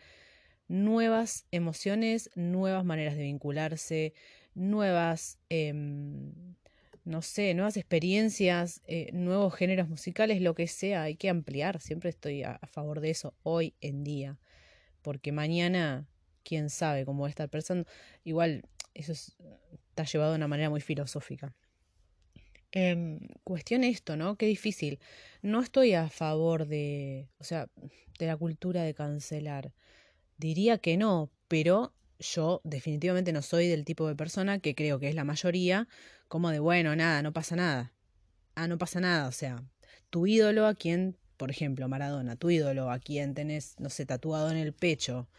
nuevas 0.70 1.46
emociones, 1.52 2.30
nuevas 2.36 2.86
maneras 2.86 3.18
de 3.18 3.24
vincularse, 3.24 4.14
nuevas, 4.54 5.40
em, 5.50 6.56
no 7.04 7.22
sé, 7.22 7.54
nuevas 7.56 7.76
experiencias, 7.76 8.82
eh, 8.86 9.10
nuevos 9.12 9.56
géneros 9.56 9.90
musicales, 9.90 10.42
lo 10.42 10.54
que 10.56 10.68
sea, 10.68 11.04
hay 11.04 11.16
que 11.16 11.30
ampliar. 11.30 11.82
Siempre 11.82 12.12
estoy 12.12 12.44
a, 12.44 12.60
favor 12.72 13.02
de 13.02 13.10
eso 13.10 13.34
hoy 13.44 13.74
en 13.82 14.04
día, 14.04 14.40
porque 15.02 15.32
mañana, 15.32 16.08
quién 16.44 16.70
sabe 16.70 17.04
cómo 17.04 17.24
va 17.24 17.28
a 17.28 17.32
estar 17.32 17.50
pensando. 17.50 17.90
Igual, 18.24 18.64
eso 18.94 19.12
está 19.12 20.04
llevado 20.04 20.32
de 20.32 20.38
una 20.38 20.48
manera 20.48 20.70
muy 20.70 20.82
filosófica. 20.82 21.56
Eh, 22.72 23.20
cuestión 23.44 23.84
esto, 23.84 24.16
¿no? 24.16 24.36
Qué 24.38 24.46
difícil. 24.46 25.00
No 25.42 25.62
estoy 25.62 25.94
a 25.94 26.10
favor 26.10 26.68
de, 26.68 27.28
o 27.40 27.44
sea, 27.44 27.68
de 28.20 28.28
la 28.28 28.38
cultura 28.38 28.84
de 28.84 28.94
cancelar. 28.94 29.74
Diría 30.40 30.80
que 30.80 30.98
no, 30.98 31.32
pero 31.48 31.94
yo 32.20 32.62
definitivamente 32.64 33.32
no 33.34 33.42
soy 33.44 33.68
del 33.68 33.86
tipo 33.86 34.08
de 34.08 34.16
persona 34.16 34.60
que 34.60 34.74
creo 34.74 35.00
que 35.00 35.10
es 35.10 35.16
la 35.16 35.24
mayoría, 35.26 35.88
como 36.28 36.50
de, 36.50 36.60
bueno, 36.60 36.96
nada, 36.96 37.22
no 37.22 37.34
pasa 37.34 37.56
nada. 37.56 37.94
Ah, 38.56 38.68
no 38.68 38.78
pasa 38.80 39.02
nada, 39.02 39.28
o 39.30 39.34
sea, 39.34 39.64
tu 40.10 40.28
ídolo 40.28 40.68
a 40.68 40.76
quien, 40.76 41.18
por 41.38 41.52
ejemplo, 41.52 41.88
Maradona, 41.90 42.38
tu 42.38 42.50
ídolo 42.52 42.92
a 42.92 43.00
quien 43.00 43.36
tenés, 43.36 43.76
no 43.80 43.90
sé, 43.92 44.06
tatuado 44.08 44.52
en 44.52 44.58
el 44.58 44.74
pecho, 44.74 45.30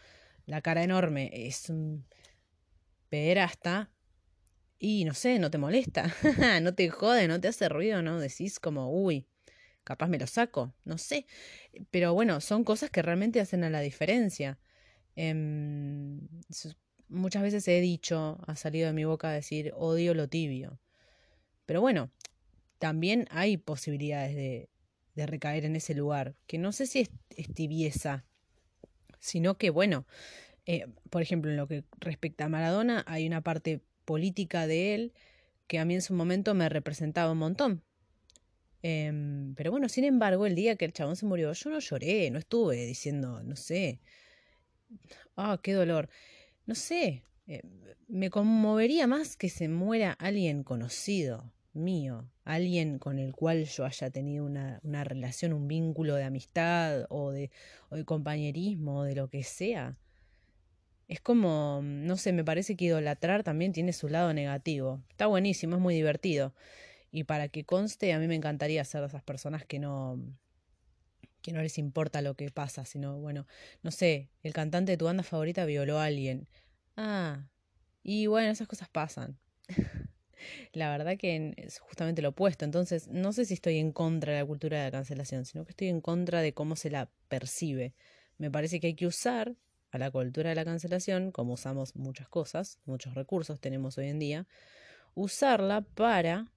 la 0.47 0.61
cara 0.61 0.83
enorme, 0.83 1.31
es 1.33 1.69
un 1.69 2.05
pederasta, 3.09 3.91
y 4.79 5.05
no 5.05 5.13
sé, 5.13 5.39
no 5.39 5.51
te 5.51 5.57
molesta, 5.59 6.13
no 6.61 6.75
te 6.75 6.89
jode, 6.89 7.27
no 7.27 7.41
te 7.41 7.47
hace 7.49 7.69
ruido, 7.69 8.01
¿no? 8.01 8.19
Decís 8.19 8.59
como, 8.59 8.91
uy, 8.91 9.27
capaz 9.83 10.07
me 10.07 10.19
lo 10.19 10.27
saco, 10.27 10.73
no 10.85 10.97
sé. 10.97 11.27
Pero 11.91 12.13
bueno, 12.13 12.41
son 12.41 12.63
cosas 12.63 12.91
que 12.91 13.01
realmente 13.03 13.41
hacen 13.41 13.63
a 13.63 13.69
la 13.71 13.81
diferencia. 13.81 14.59
Em, 15.15 16.19
muchas 17.09 17.43
veces 17.43 17.67
he 17.67 17.81
dicho, 17.81 18.39
ha 18.47 18.55
salido 18.55 18.87
de 18.87 18.93
mi 18.93 19.05
boca 19.05 19.31
decir 19.31 19.73
odio 19.75 20.13
lo 20.13 20.27
tibio. 20.27 20.79
Pero 21.65 21.81
bueno, 21.81 22.11
también 22.79 23.27
hay 23.29 23.57
posibilidades 23.57 24.35
de, 24.35 24.69
de 25.15 25.25
recaer 25.25 25.65
en 25.65 25.75
ese 25.75 25.93
lugar, 25.93 26.35
que 26.47 26.57
no 26.57 26.71
sé 26.71 26.85
si 26.87 27.01
es, 27.01 27.09
tibieza, 27.53 28.25
sino 29.19 29.57
que 29.57 29.69
bueno, 29.69 30.05
eh, 30.65 30.87
por 31.09 31.21
ejemplo, 31.21 31.51
en 31.51 31.57
lo 31.57 31.67
que 31.67 31.83
respecta 31.99 32.45
a 32.45 32.49
Maradona, 32.49 33.03
hay 33.07 33.27
una 33.27 33.41
parte 33.41 33.81
política 34.05 34.67
de 34.67 34.95
él 34.95 35.13
que 35.67 35.79
a 35.79 35.85
mí 35.85 35.95
en 35.95 36.01
su 36.01 36.13
momento 36.13 36.53
me 36.53 36.69
representaba 36.69 37.31
un 37.31 37.37
montón. 37.37 37.83
Em, 38.83 39.53
pero 39.55 39.71
bueno, 39.71 39.89
sin 39.89 40.05
embargo, 40.05 40.45
el 40.45 40.55
día 40.55 40.75
que 40.75 40.85
el 40.85 40.93
chabón 40.93 41.15
se 41.15 41.25
murió, 41.25 41.53
yo 41.53 41.69
no 41.69 41.79
lloré, 41.79 42.31
no 42.31 42.39
estuve 42.39 42.85
diciendo, 42.85 43.43
no 43.43 43.55
sé, 43.55 43.99
ah, 45.35 45.59
qué 45.61 45.73
dolor. 45.73 46.09
No 46.65 46.75
sé, 46.75 47.23
eh, 47.47 47.61
me 48.07 48.29
conmovería 48.29 49.07
más 49.07 49.35
que 49.35 49.49
se 49.49 49.67
muera 49.67 50.13
alguien 50.13 50.63
conocido 50.63 51.51
mío, 51.73 52.29
alguien 52.43 52.99
con 52.99 53.19
el 53.19 53.33
cual 53.33 53.65
yo 53.65 53.85
haya 53.85 54.09
tenido 54.09 54.45
una, 54.45 55.03
relación, 55.03 55.53
un 55.53 55.67
vínculo 55.67 56.15
de 56.15 56.23
amistad 56.23 57.05
o 57.09 57.31
de, 57.31 57.51
o 57.89 57.95
de 57.95 58.05
compañerismo 58.05 58.99
o 58.99 59.03
de 59.03 59.15
lo 59.15 59.29
que 59.29 59.43
sea. 59.43 59.97
Es 61.07 61.19
como, 61.21 61.81
no 61.83 62.17
sé, 62.17 62.31
me 62.31 62.43
parece 62.43 62.75
que 62.75 62.85
idolatrar 62.85 63.43
también 63.43 63.73
tiene 63.73 63.93
su 63.93 64.07
lado 64.07 64.33
negativo. 64.33 65.01
Está 65.09 65.27
buenísimo, 65.27 65.75
es 65.75 65.81
muy 65.81 65.95
divertido. 65.95 66.53
Y 67.11 67.25
para 67.25 67.49
que 67.49 67.65
conste, 67.65 68.13
a 68.13 68.19
mí 68.19 68.27
me 68.27 68.35
encantaría 68.35 68.83
ser 68.85 69.01
de 69.01 69.07
esas 69.07 69.23
personas 69.23 69.65
que 69.65 69.79
no, 69.79 70.19
que 71.41 71.51
no 71.51 71.61
les 71.61 71.77
importa 71.77 72.21
lo 72.21 72.35
que 72.35 72.49
pasa, 72.51 72.85
sino, 72.85 73.19
bueno, 73.19 73.47
no 73.83 73.91
sé, 73.91 74.29
el 74.43 74.53
cantante 74.53 74.93
de 74.93 74.97
tu 74.97 75.05
banda 75.05 75.23
favorita 75.23 75.65
violó 75.65 75.99
a 75.99 76.05
alguien. 76.05 76.47
Ah, 76.97 77.47
y 78.03 78.27
bueno, 78.27 78.49
esas 78.49 78.67
cosas 78.67 78.89
pasan. 78.89 79.39
la 80.73 80.89
verdad 80.89 81.17
que 81.17 81.53
es 81.57 81.79
justamente 81.79 82.21
lo 82.21 82.29
opuesto. 82.29 82.65
Entonces, 82.65 83.07
no 83.07 83.33
sé 83.33 83.45
si 83.45 83.53
estoy 83.53 83.77
en 83.77 83.91
contra 83.91 84.33
de 84.33 84.39
la 84.39 84.45
cultura 84.45 84.77
de 84.79 84.85
la 84.85 84.91
cancelación, 84.91 85.45
sino 85.45 85.65
que 85.65 85.71
estoy 85.71 85.87
en 85.87 86.01
contra 86.01 86.41
de 86.41 86.53
cómo 86.53 86.75
se 86.75 86.89
la 86.89 87.09
percibe. 87.27 87.93
Me 88.37 88.51
parece 88.51 88.79
que 88.79 88.87
hay 88.87 88.95
que 88.95 89.07
usar 89.07 89.55
a 89.91 89.97
la 89.97 90.09
cultura 90.09 90.49
de 90.49 90.55
la 90.55 90.65
cancelación, 90.65 91.31
como 91.31 91.53
usamos 91.53 91.95
muchas 91.95 92.29
cosas, 92.29 92.79
muchos 92.85 93.13
recursos 93.13 93.59
tenemos 93.59 93.97
hoy 93.97 94.07
en 94.07 94.19
día, 94.19 94.47
usarla 95.15 95.81
para 95.81 96.51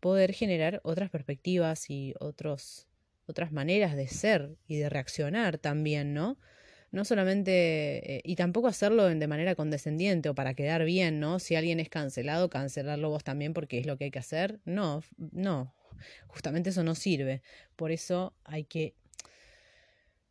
poder 0.00 0.32
generar 0.32 0.80
otras 0.82 1.10
perspectivas 1.10 1.90
y 1.90 2.14
otros 2.20 2.87
otras 3.28 3.52
maneras 3.52 3.96
de 3.96 4.08
ser 4.08 4.56
y 4.66 4.76
de 4.78 4.88
reaccionar 4.88 5.58
también, 5.58 6.14
¿no? 6.14 6.38
No 6.90 7.04
solamente, 7.04 8.16
eh, 8.16 8.20
y 8.24 8.36
tampoco 8.36 8.68
hacerlo 8.68 9.04
de 9.06 9.26
manera 9.26 9.54
condescendiente 9.54 10.30
o 10.30 10.34
para 10.34 10.54
quedar 10.54 10.84
bien, 10.84 11.20
¿no? 11.20 11.38
Si 11.38 11.54
alguien 11.54 11.80
es 11.80 11.90
cancelado, 11.90 12.48
cancelarlo 12.48 13.10
vos 13.10 13.24
también 13.24 13.52
porque 13.52 13.78
es 13.78 13.86
lo 13.86 13.98
que 13.98 14.04
hay 14.04 14.10
que 14.10 14.18
hacer. 14.18 14.60
No, 14.64 15.02
no, 15.18 15.74
justamente 16.26 16.70
eso 16.70 16.82
no 16.82 16.94
sirve. 16.94 17.42
Por 17.76 17.90
eso 17.90 18.34
hay 18.44 18.64
que 18.64 18.94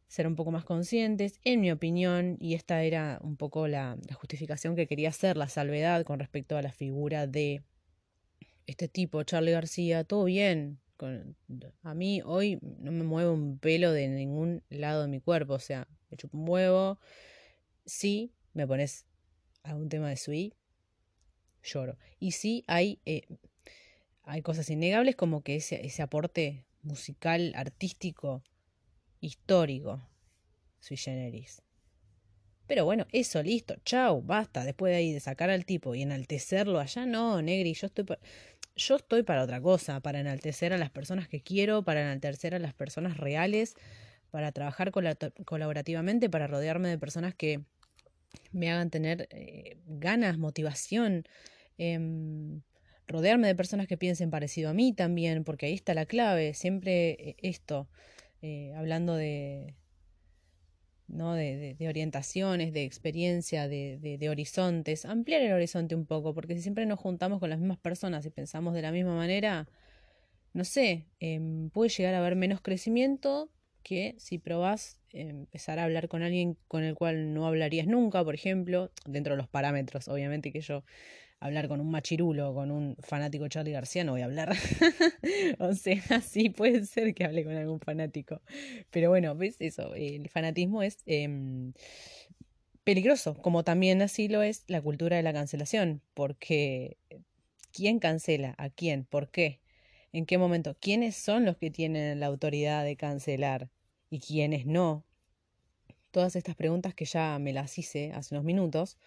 ser 0.07 0.25
un 0.25 0.35
poco 0.35 0.51
más 0.51 0.63
conscientes, 0.63 1.39
en 1.43 1.61
mi 1.61 1.71
opinión, 1.71 2.37
y 2.39 2.55
esta 2.55 2.81
era 2.83 3.19
un 3.21 3.35
poco 3.35 3.67
la, 3.67 3.97
la 4.07 4.15
justificación 4.15 4.75
que 4.75 4.87
quería 4.87 5.09
hacer, 5.09 5.37
la 5.37 5.49
salvedad 5.49 6.03
con 6.05 6.19
respecto 6.19 6.57
a 6.57 6.61
la 6.61 6.71
figura 6.71 7.27
de 7.27 7.61
este 8.65 8.87
tipo, 8.87 9.23
Charlie 9.23 9.51
García, 9.51 10.03
todo 10.03 10.25
bien, 10.25 10.79
a 11.83 11.93
mí 11.93 12.21
hoy 12.25 12.59
no 12.61 12.91
me 12.91 13.03
mueve 13.03 13.29
un 13.29 13.59
pelo 13.59 13.91
de 13.91 14.07
ningún 14.07 14.63
lado 14.69 15.03
de 15.03 15.07
mi 15.07 15.19
cuerpo, 15.19 15.53
o 15.53 15.59
sea, 15.59 15.87
me 16.09 16.17
chupo 16.17 16.37
un 16.37 16.49
huevo. 16.49 16.99
Sí, 17.85 18.33
me 18.53 18.67
pones 18.67 19.05
algún 19.63 19.89
tema 19.89 20.09
de 20.09 20.17
Sui, 20.17 20.53
lloro. 21.63 21.97
Y 22.19 22.31
sí, 22.31 22.63
hay, 22.67 22.99
eh, 23.05 23.27
hay 24.23 24.41
cosas 24.41 24.69
innegables 24.69 25.15
como 25.15 25.41
que 25.41 25.55
ese, 25.55 25.85
ese 25.85 26.01
aporte 26.01 26.65
musical, 26.81 27.53
artístico, 27.55 28.43
histórico, 29.19 30.01
sui 30.79 30.97
generis. 30.97 31.61
Pero 32.67 32.83
bueno, 32.83 33.07
eso, 33.13 33.41
listo, 33.41 33.75
chau, 33.85 34.21
basta. 34.21 34.65
Después 34.65 34.91
de 34.91 34.97
ahí 34.97 35.13
de 35.13 35.21
sacar 35.21 35.49
al 35.49 35.65
tipo 35.65 35.95
y 35.95 36.01
enaltecerlo 36.01 36.79
allá, 36.79 37.05
no, 37.05 37.41
Negri, 37.41 37.73
yo 37.73 37.87
estoy 37.87 38.05
yo 38.77 38.95
estoy 38.95 39.23
para 39.23 39.43
otra 39.43 39.59
cosa, 39.59 39.99
para 39.99 40.19
enaltecer 40.19 40.71
a 40.71 40.77
las 40.77 40.91
personas 40.91 41.27
que 41.27 41.41
quiero, 41.41 41.83
para 41.83 42.01
enaltecer 42.01 42.55
a 42.55 42.59
las 42.59 42.73
personas 42.73 43.17
reales, 43.17 43.75
para 44.31 44.51
trabajar 44.51 44.91
colaborativamente, 44.91 46.29
para 46.29 46.47
rodearme 46.47 46.89
de 46.89 46.97
personas 46.97 47.33
que 47.35 47.61
me 48.51 48.71
hagan 48.71 48.89
tener 48.89 49.27
eh, 49.31 49.77
ganas, 49.87 50.37
motivación, 50.37 51.23
em, 51.77 52.61
rodearme 53.07 53.47
de 53.47 53.55
personas 53.55 53.87
que 53.87 53.97
piensen 53.97 54.29
parecido 54.29 54.69
a 54.69 54.73
mí 54.73 54.93
también, 54.93 55.43
porque 55.43 55.65
ahí 55.65 55.73
está 55.73 55.93
la 55.93 56.05
clave, 56.05 56.53
siempre 56.53 57.11
eh, 57.11 57.35
esto, 57.41 57.89
eh, 58.41 58.73
hablando 58.75 59.15
de, 59.15 59.73
¿no? 61.07 61.33
De, 61.33 61.75
de, 61.77 61.87
orientaciones, 61.87 62.73
de 62.73 62.83
experiencia, 62.83 63.67
de, 63.67 64.17
de, 64.19 64.29
horizontes, 64.29 65.05
ampliar 65.05 65.41
el 65.41 65.53
horizonte 65.53 65.95
un 65.95 66.05
poco, 66.05 66.33
porque 66.33 66.55
si 66.55 66.61
siempre 66.61 66.85
nos 66.85 66.99
juntamos 66.99 67.39
con 67.39 67.49
las 67.49 67.59
mismas 67.59 67.77
personas 67.77 68.25
y 68.25 68.29
pensamos 68.29 68.73
de 68.73 68.81
la 68.81 68.91
misma 68.91 69.15
manera, 69.15 69.67
no 70.53 70.63
sé, 70.65 71.05
em, 71.19 71.69
puede 71.69 71.89
llegar 71.89 72.13
a 72.15 72.19
haber 72.19 72.35
menos 72.35 72.61
crecimiento 72.61 73.49
que 73.83 74.15
si 74.17 74.37
probás 74.37 74.99
empezar 75.13 75.79
a 75.79 75.85
hablar 75.85 76.09
con 76.09 76.23
alguien 76.23 76.57
con 76.67 76.83
el 76.83 76.95
cual 76.95 77.33
no 77.33 77.47
hablarías 77.47 77.87
nunca, 77.87 78.23
por 78.23 78.35
ejemplo, 78.35 78.91
dentro 79.05 79.33
de 79.33 79.37
los 79.37 79.47
parámetros, 79.47 80.07
obviamente, 80.07 80.51
que 80.51 80.61
yo 80.61 80.83
hablar 81.39 81.67
con 81.67 81.79
un 81.79 81.91
machirulo, 81.91 82.53
con 82.53 82.71
un 82.71 82.95
fanático 82.99 83.47
Charlie 83.47 83.71
García, 83.71 84.03
no 84.03 84.13
voy 84.13 84.21
a 84.21 84.25
hablar. 84.25 84.55
o 85.59 85.73
sea, 85.73 86.01
sí 86.21 86.49
puede 86.49 86.85
ser 86.85 87.13
que 87.13 87.25
hable 87.25 87.43
con 87.43 87.55
algún 87.55 87.79
fanático. 87.79 88.41
Pero 88.89 89.09
bueno, 89.09 89.35
¿ves 89.35 89.55
eso? 89.59 89.93
El 89.95 90.29
fanatismo 90.29 90.83
es 90.83 91.03
em, 91.05 91.73
peligroso, 92.83 93.35
como 93.41 93.63
también 93.63 94.01
así 94.01 94.27
lo 94.27 94.41
es 94.41 94.63
la 94.67 94.81
cultura 94.81 95.17
de 95.17 95.23
la 95.23 95.33
cancelación, 95.33 96.01
porque 96.13 96.97
¿quién 97.71 97.99
cancela? 97.99 98.55
¿A 98.57 98.69
quién? 98.69 99.05
¿Por 99.05 99.29
qué? 99.29 99.61
¿En 100.13 100.25
qué 100.25 100.37
momento? 100.37 100.75
¿Quiénes 100.79 101.15
son 101.15 101.45
los 101.45 101.57
que 101.57 101.69
tienen 101.69 102.19
la 102.19 102.27
autoridad 102.27 102.83
de 102.83 102.95
cancelar 102.95 103.69
y 104.09 104.19
quiénes 104.19 104.65
no? 104.65 105.03
Todas 106.11 106.35
estas 106.35 106.55
preguntas 106.55 106.95
que 106.95 107.05
ya 107.05 107.37
me 107.39 107.53
las 107.53 107.77
hice 107.77 108.11
hace 108.13 108.33
unos 108.33 108.45
minutos 108.45 108.97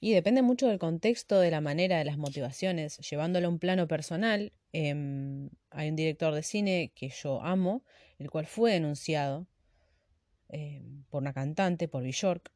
y 0.00 0.12
depende 0.12 0.42
mucho 0.42 0.68
del 0.68 0.78
contexto, 0.78 1.40
de 1.40 1.50
la 1.50 1.60
manera, 1.60 1.98
de 1.98 2.04
las 2.04 2.18
motivaciones. 2.18 2.98
Llevándolo 2.98 3.46
a 3.46 3.50
un 3.50 3.58
plano 3.58 3.88
personal, 3.88 4.52
em, 4.72 5.48
hay 5.70 5.88
un 5.88 5.96
director 5.96 6.34
de 6.34 6.42
cine 6.42 6.92
que 6.94 7.08
yo 7.08 7.42
amo, 7.42 7.82
el 8.18 8.30
cual 8.30 8.46
fue 8.46 8.72
denunciado 8.72 9.46
em, 10.48 11.04
por 11.10 11.22
una 11.22 11.32
cantante, 11.32 11.88
por 11.88 12.04
Bjork. 12.04 12.52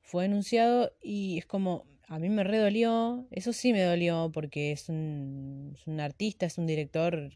Fue 0.00 0.24
denunciado 0.24 0.92
y 1.00 1.38
es 1.38 1.46
como, 1.46 1.86
a 2.08 2.18
mí 2.18 2.28
me 2.28 2.44
redolió, 2.44 3.26
eso 3.30 3.52
sí 3.52 3.72
me 3.72 3.82
dolió 3.82 4.30
porque 4.32 4.72
es 4.72 4.88
un, 4.88 5.72
es 5.74 5.86
un 5.86 6.00
artista, 6.00 6.46
es 6.46 6.58
un 6.58 6.66
director 6.66 7.30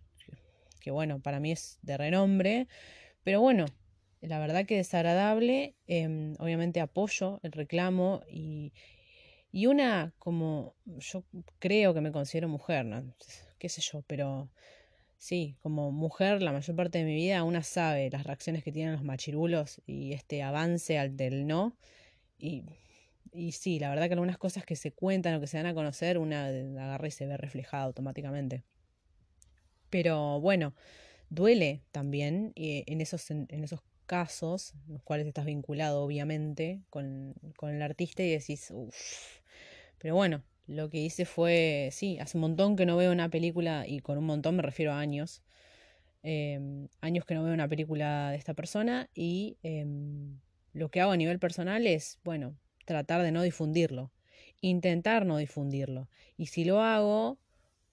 que, 0.81 0.90
bueno, 0.90 1.21
para 1.21 1.40
mí 1.40 1.52
es 1.52 1.78
de 1.83 1.97
renombre, 1.97 2.69
pero 3.23 3.40
bueno, 3.40 3.66
la 4.21 4.38
verdad 4.38 4.66
que 4.66 4.76
desagradable, 4.76 5.76
em, 5.87 6.35
obviamente 6.38 6.81
apoyo 6.81 7.40
el 7.43 7.52
reclamo 7.52 8.23
y, 8.28 8.73
y 9.53 9.67
una, 9.67 10.12
como 10.19 10.75
yo 10.85 11.25
creo 11.59 11.95
que 11.95 12.00
me 12.00 12.12
considero 12.12 12.49
mujer, 12.49 12.85
¿no? 12.85 13.03
qué 13.59 13.69
sé 13.69 13.81
yo, 13.81 14.03
pero 14.07 14.50
sí, 15.19 15.57
como 15.62 15.93
mujer 15.93 16.43
la 16.43 16.53
mayor 16.53 16.76
parte 16.76 16.99
de 16.99 17.05
mi 17.05 17.15
vida 17.15 17.43
una 17.43 17.62
sabe 17.62 18.11
las 18.11 18.25
reacciones 18.25 18.62
que 18.62 18.73
tienen 18.73 18.95
los 18.95 19.03
machirulos 19.03 19.81
y 19.87 20.12
este 20.12 20.43
avance 20.43 20.99
al 20.99 21.17
del 21.17 21.47
no. 21.47 21.76
Y, 22.38 22.65
y 23.33 23.53
sí, 23.53 23.79
la 23.79 23.91
verdad 23.91 24.07
que 24.07 24.15
algunas 24.15 24.38
cosas 24.38 24.65
que 24.65 24.76
se 24.76 24.93
cuentan 24.93 25.35
o 25.35 25.41
que 25.41 25.47
se 25.47 25.57
dan 25.57 25.67
a 25.67 25.75
conocer, 25.75 26.19
una 26.19 26.47
agarra 26.47 27.09
y 27.09 27.11
se 27.11 27.26
ve 27.26 27.37
reflejada 27.37 27.85
automáticamente. 27.85 28.65
Pero 29.91 30.41
bueno, 30.41 30.75
duele 31.31 31.83
también 31.93 32.53
eh, 32.57 32.85
en, 32.87 33.00
esos, 33.00 33.31
en, 33.31 33.47
esos 33.50 33.81
casos, 34.06 34.75
en 34.86 34.94
los 34.94 35.02
cuales 35.02 35.26
estás 35.26 35.44
vinculado 35.46 36.02
obviamente 36.02 36.82
con, 36.90 37.34
con 37.56 37.75
el 37.75 37.82
artista 37.82 38.22
y 38.22 38.30
decís, 38.30 38.70
uff, 38.70 39.40
pero 39.98 40.14
bueno, 40.14 40.42
lo 40.66 40.90
que 40.90 40.98
hice 40.98 41.25
fue, 41.25 41.90
sí, 41.92 42.18
hace 42.18 42.36
un 42.36 42.42
montón 42.42 42.76
que 42.76 42.86
no 42.86 42.96
veo 42.96 43.12
una 43.12 43.28
película, 43.28 43.86
y 43.86 44.00
con 44.00 44.18
un 44.18 44.25
montón 44.25 44.56
me 44.56 44.62
refiero 44.62 44.92
a 44.92 45.00
años, 45.00 45.42
em, 46.22 46.88
años 47.00 47.25
que 47.25 47.34
no 47.34 47.44
veo 47.44 47.54
una 47.54 47.68
película 47.68 48.30
de 48.30 48.36
esta 48.36 48.54
persona, 48.54 49.08
y 49.14 49.58
em, 49.62 50.38
lo 50.72 50.90
que 50.90 51.00
hago 51.00 51.12
a 51.12 51.16
nivel 51.16 51.38
personal 51.38 51.86
es, 51.86 52.18
bueno, 52.25 52.56
tratar 52.84 53.22
de 53.22 53.32
no 53.32 53.42
difundirlo, 53.42 54.12
intentar 54.60 55.26
no 55.26 55.38
difundirlo. 55.38 56.08
Y 56.36 56.46
si 56.46 56.64
lo 56.64 56.80
hago, 56.80 57.38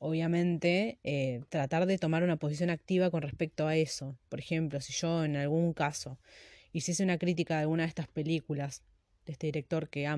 obviamente, 0.03 0.99
eh, 1.03 1.41
tratar 1.49 1.85
de 1.85 1.97
tomar 1.97 2.23
una 2.23 2.35
posición 2.35 2.69
activa 2.69 3.09
con 3.09 3.21
respecto 3.21 3.67
a 3.67 3.77
eso. 3.77 4.17
Por 4.29 4.39
ejemplo, 4.39 4.81
si 4.81 4.91
yo 4.93 5.23
en 5.23 5.37
algún 5.37 5.73
caso 5.73 6.19
hiciese 6.73 7.03
una 7.03 7.17
crítica 7.17 7.55
de 7.55 7.61
alguna 7.61 7.83
de 7.83 7.89
estas 7.89 8.07
películas 8.09 8.83
de 9.25 9.31
este 9.31 9.47
director 9.47 9.87
que, 9.89 10.09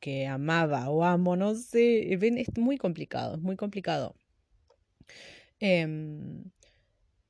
que 0.00 0.26
amaba 0.26 0.88
o 0.88 1.04
amo, 1.04 1.36
no 1.36 1.54
sé, 1.54 2.14
es 2.14 2.56
muy 2.56 2.78
complicado, 2.78 3.34
es 3.36 3.42
muy 3.42 3.56
complicado. 3.56 4.14
Eh, 5.60 5.86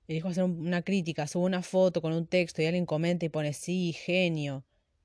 dijo 0.07 0.29
hacer 0.29 0.45
una 0.45 0.83
crítica, 0.83 1.27
subo 1.27 1.45
una 1.45 1.63
foto 1.63 2.01
con 2.01 2.13
un 2.13 2.27
texto 2.29 2.63
y 2.63 2.67
alguien 2.67 2.87
comenta 2.87 3.27
y 3.27 3.29
pone 3.29 3.53
sí, 3.53 3.93
genio. 3.93 4.65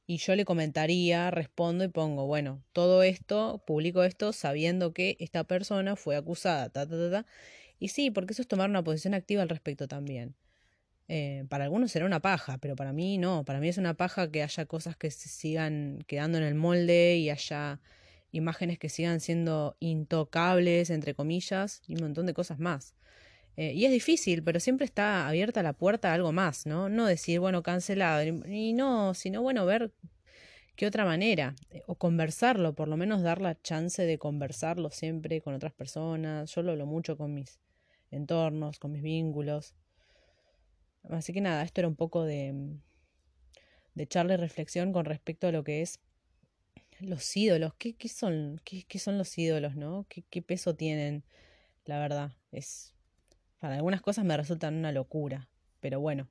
Y 0.10 0.17
yo 0.17 0.36
le 0.36 0.43
comentaría, 0.43 1.30
respondo 1.30 1.84
y 1.84 1.88
pongo, 1.88 2.26
bueno, 2.26 2.63
todo 2.74 3.04
esto, 3.04 3.62
publico 3.67 4.04
esto 4.04 4.34
sabiendo 4.34 4.91
que 4.91 5.15
esta 5.19 5.43
persona 5.43 5.95
fue 5.95 6.15
acusada, 6.15 6.69
ta, 6.69 6.88
ta, 6.88 6.98
ta, 6.98 7.12
ta. 7.12 7.26
Y 7.78 7.89
sí, 7.89 8.10
porque 8.10 8.34
eso 8.34 8.41
es 8.41 8.48
tomar 8.48 8.72
una 8.72 8.84
posición 8.84 9.13
activa 9.13 9.43
al 9.43 9.50
respecto 9.50 9.88
también. 9.88 10.34
Eh, 11.10 11.45
para 11.48 11.65
algunos 11.65 11.91
será 11.91 12.08
una 12.08 12.22
paja, 12.22 12.58
pero 12.58 12.76
para 12.76 12.91
mí 12.91 13.19
no. 13.19 13.45
Para 13.45 13.60
mí 13.60 13.67
es 13.67 13.78
una 13.78 13.93
paja 13.93 14.32
que 14.32 14.41
haya 14.41 14.65
cosas 14.65 14.98
que 14.98 15.12
se 15.12 15.30
sigan 15.30 16.04
quedando 16.08 16.39
en 16.39 16.43
el 16.43 16.56
molde 16.56 17.17
y 17.17 17.30
haya 17.30 17.80
imágenes 18.32 18.80
que 18.80 18.89
sigan 18.89 19.19
siendo 19.19 19.78
intocables, 19.80 20.89
entre 20.89 21.13
comillas, 21.13 21.84
y 21.86 21.93
un 21.93 22.02
montón 22.02 22.26
de 22.26 22.34
cosas 22.34 22.58
más. 22.58 22.95
Eh, 23.60 23.74
y 23.74 23.84
es 23.84 23.91
difícil, 23.91 24.41
pero 24.41 24.62
siempre 24.62 24.86
está 24.86 25.28
abierta 25.28 25.62
la 25.62 25.74
puerta 25.74 26.12
a 26.12 26.13
algo 26.13 26.32
más, 26.32 26.65
¿no? 26.65 26.88
No 26.88 27.06
decir, 27.06 27.41
bueno, 27.41 27.62
cancelado, 27.62 28.24
y 28.24 28.72
no, 28.72 29.13
sino, 29.13 29.41
bueno, 29.41 29.65
ver 29.65 29.91
qué 30.78 30.88
otra 30.88 31.04
manera, 31.04 31.56
eh, 31.69 31.84
o 31.86 31.95
conversarlo, 31.95 32.74
por 32.74 32.88
lo 32.88 32.95
menos 32.95 33.22
dar 33.22 33.41
la 33.41 33.62
chance 33.62 34.06
de 34.06 34.17
conversarlo 34.17 34.91
siempre 34.91 35.41
con 35.41 35.56
otras 35.56 35.74
personas. 35.74 36.56
Yo 36.56 36.63
lo 36.63 36.72
hablo 36.72 36.86
mucho 36.86 37.17
con 37.17 37.34
mis 37.34 37.60
entornos, 38.12 38.80
con 38.80 38.93
mis 38.93 39.02
vínculos. 39.02 39.76
Así 41.10 41.34
que 41.34 41.41
nada, 41.41 41.63
esto 41.63 41.82
era 41.82 41.89
un 41.89 41.98
poco 41.98 42.24
de, 42.24 42.54
mm, 42.54 42.82
de 43.95 44.04
echarle 44.04 44.38
reflexión 44.38 44.93
con 44.93 45.04
respecto 45.04 45.48
a 45.48 45.52
lo 45.52 45.65
que 45.65 45.82
es 45.82 46.00
los 47.02 47.36
ídolos. 47.36 47.74
¿Qué, 47.78 47.93
qué 47.95 48.08
son, 48.08 48.62
qué, 48.63 48.86
qué, 48.88 49.00
son 49.00 49.17
los 49.17 49.38
ídolos, 49.38 49.76
no? 49.76 50.06
¿Qué, 50.08 50.24
¿Qué, 50.30 50.41
peso 50.41 50.76
tienen? 50.76 51.26
La 51.84 52.00
verdad, 52.00 52.32
es. 52.54 52.93
Para 53.60 53.76
algunas 53.76 54.02
cosas 54.02 54.26
me 54.26 54.36
resultan 54.38 54.76
una 54.76 54.91
locura. 54.91 55.50
Pero 55.80 56.00
bueno. 56.00 56.28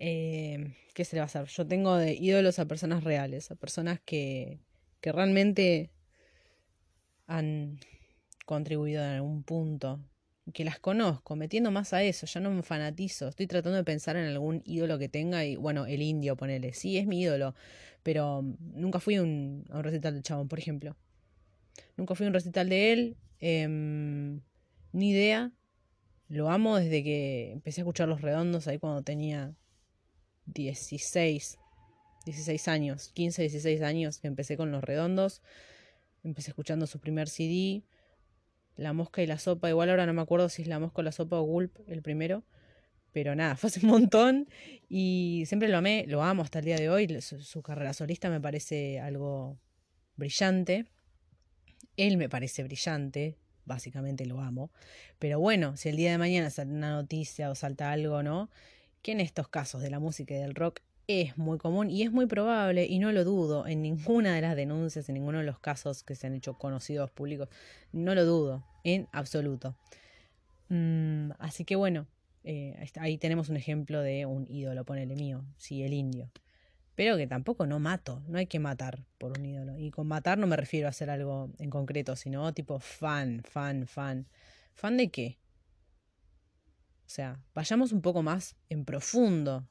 Eh, 0.00 0.74
¿Qué 0.94 1.04
se 1.04 1.16
le 1.16 1.20
va 1.20 1.24
a 1.24 1.26
hacer? 1.26 1.46
Yo 1.46 1.66
tengo 1.66 1.96
de 1.96 2.14
ídolos 2.14 2.58
a 2.58 2.66
personas 2.66 3.04
reales, 3.04 3.50
a 3.50 3.56
personas 3.56 4.00
que, 4.00 4.60
que 5.00 5.12
realmente 5.12 5.90
han 7.26 7.80
contribuido 8.46 9.02
en 9.02 9.10
algún 9.10 9.42
punto 9.42 10.00
que 10.52 10.64
las 10.64 10.78
conozco, 10.78 11.36
metiendo 11.36 11.70
más 11.70 11.92
a 11.92 12.02
eso, 12.02 12.26
ya 12.26 12.40
no 12.40 12.50
me 12.50 12.62
fanatizo, 12.62 13.28
estoy 13.28 13.46
tratando 13.46 13.76
de 13.76 13.84
pensar 13.84 14.16
en 14.16 14.26
algún 14.26 14.62
ídolo 14.64 14.98
que 14.98 15.08
tenga 15.08 15.44
y 15.44 15.56
bueno, 15.56 15.86
el 15.86 16.02
indio, 16.02 16.36
ponele, 16.36 16.72
sí, 16.72 16.96
es 16.98 17.06
mi 17.06 17.20
ídolo, 17.20 17.54
pero 18.02 18.42
nunca 18.58 19.00
fui 19.00 19.16
a 19.16 19.22
un, 19.22 19.64
recital 19.68 20.14
de 20.14 20.22
Chabón, 20.22 20.48
por 20.48 20.58
ejemplo. 20.58 20.96
Nunca 21.96 22.14
fui 22.14 22.26
a 22.26 22.28
un 22.28 22.34
recital 22.34 22.68
de 22.68 22.92
él, 22.92 23.16
em, 23.40 24.40
ni 24.92 25.10
idea, 25.10 25.52
lo 26.28 26.50
amo 26.50 26.76
desde 26.76 27.02
que 27.02 27.52
empecé 27.52 27.80
a 27.80 27.82
escuchar 27.82 28.08
Los 28.08 28.20
Redondos 28.20 28.68
ahí 28.68 28.78
cuando 28.78 29.02
tenía 29.02 29.54
16, 30.46 31.58
16 32.24 32.68
años, 32.68 33.10
15, 33.14 33.42
16 33.42 33.82
años 33.82 34.18
que 34.18 34.28
empecé 34.28 34.56
con 34.56 34.70
Los 34.70 34.84
Redondos, 34.84 35.42
empecé 36.22 36.50
escuchando 36.50 36.86
su 36.86 37.00
primer 37.00 37.28
CD, 37.28 37.82
la 38.76 38.92
mosca 38.92 39.22
y 39.22 39.26
la 39.26 39.38
sopa. 39.38 39.68
Igual 39.68 39.90
ahora 39.90 40.06
no 40.06 40.14
me 40.14 40.22
acuerdo 40.22 40.48
si 40.48 40.62
es 40.62 40.68
la 40.68 40.78
mosca 40.78 41.00
o 41.00 41.02
la 41.02 41.12
sopa 41.12 41.36
o 41.36 41.42
Gulp 41.42 41.78
el 41.88 42.02
primero. 42.02 42.44
Pero 43.12 43.34
nada, 43.34 43.56
fue 43.56 43.68
hace 43.68 43.80
un 43.80 43.90
montón 43.90 44.48
y 44.88 45.44
siempre 45.46 45.68
lo 45.68 45.78
amé, 45.78 46.04
lo 46.06 46.22
amo 46.22 46.42
hasta 46.42 46.60
el 46.60 46.64
día 46.66 46.76
de 46.76 46.88
hoy. 46.88 47.20
Su, 47.20 47.62
carrera 47.62 47.92
solista 47.92 48.30
me 48.30 48.40
parece 48.40 49.00
algo 49.00 49.58
brillante. 50.16 50.86
Él 51.96 52.16
me 52.16 52.28
parece 52.28 52.62
brillante, 52.62 53.36
básicamente 53.68 54.26
lo 54.26 54.40
amo. 54.40 54.72
Pero 55.20 55.38
bueno, 55.38 55.76
si 55.76 55.88
el 55.88 55.96
día 55.96 56.10
de 56.10 56.18
mañana 56.18 56.50
sale 56.50 56.72
una 56.72 56.90
noticia 56.90 57.50
o 57.50 57.54
salta 57.54 57.92
algo, 57.92 58.24
¿no? 58.24 58.50
Que 59.02 59.12
en 59.12 59.20
estos 59.20 59.46
casos 59.46 59.80
de 59.82 59.90
la 59.90 60.00
música 60.00 60.34
y 60.34 60.38
del 60.38 60.56
rock 60.56 60.80
es 61.06 61.38
muy 61.38 61.58
común 61.58 61.90
y 61.90 62.02
es 62.02 62.12
muy 62.12 62.26
probable, 62.26 62.84
y 62.84 62.98
no 62.98 63.12
lo 63.12 63.24
dudo, 63.24 63.66
en 63.66 63.80
ninguna 63.80 64.34
de 64.34 64.42
las 64.42 64.56
denuncias, 64.56 65.08
en 65.08 65.14
ninguno 65.14 65.38
de 65.38 65.44
los 65.44 65.58
casos 65.58 66.02
que 66.02 66.14
se 66.14 66.26
han 66.26 66.34
hecho 66.34 66.58
conocidos 66.58 67.10
públicos, 67.10 67.48
no 67.92 68.14
lo 68.14 68.26
dudo, 68.26 68.64
en 68.84 69.08
absoluto. 69.12 69.74
Mm, 70.68 71.30
así 71.38 71.64
que 71.64 71.76
bueno, 71.76 72.06
eh, 72.44 72.76
ahí 72.96 73.16
tenemos 73.16 73.48
un 73.48 73.56
ejemplo 73.56 74.02
de 74.02 74.26
un 74.26 74.46
ídolo, 74.50 74.84
ponele 74.84 75.14
mío, 75.14 75.44
sí, 75.56 75.82
el 75.82 75.94
indio. 75.94 76.30
Pero 76.98 77.16
que 77.16 77.28
tampoco 77.28 77.64
no 77.64 77.78
mato, 77.78 78.24
no 78.26 78.38
hay 78.38 78.48
que 78.48 78.58
matar 78.58 79.04
por 79.18 79.38
un 79.38 79.46
ídolo. 79.46 79.78
Y 79.78 79.92
con 79.92 80.08
matar 80.08 80.36
no 80.36 80.48
me 80.48 80.56
refiero 80.56 80.88
a 80.88 80.90
hacer 80.90 81.10
algo 81.10 81.48
en 81.60 81.70
concreto, 81.70 82.16
sino 82.16 82.52
tipo 82.52 82.80
fan, 82.80 83.40
fan, 83.44 83.86
fan. 83.86 84.26
¿Fan 84.74 84.96
de 84.96 85.08
qué? 85.08 85.38
O 87.06 87.08
sea, 87.08 87.40
vayamos 87.54 87.92
un 87.92 88.02
poco 88.02 88.24
más 88.24 88.56
en 88.68 88.84
profundo 88.84 89.68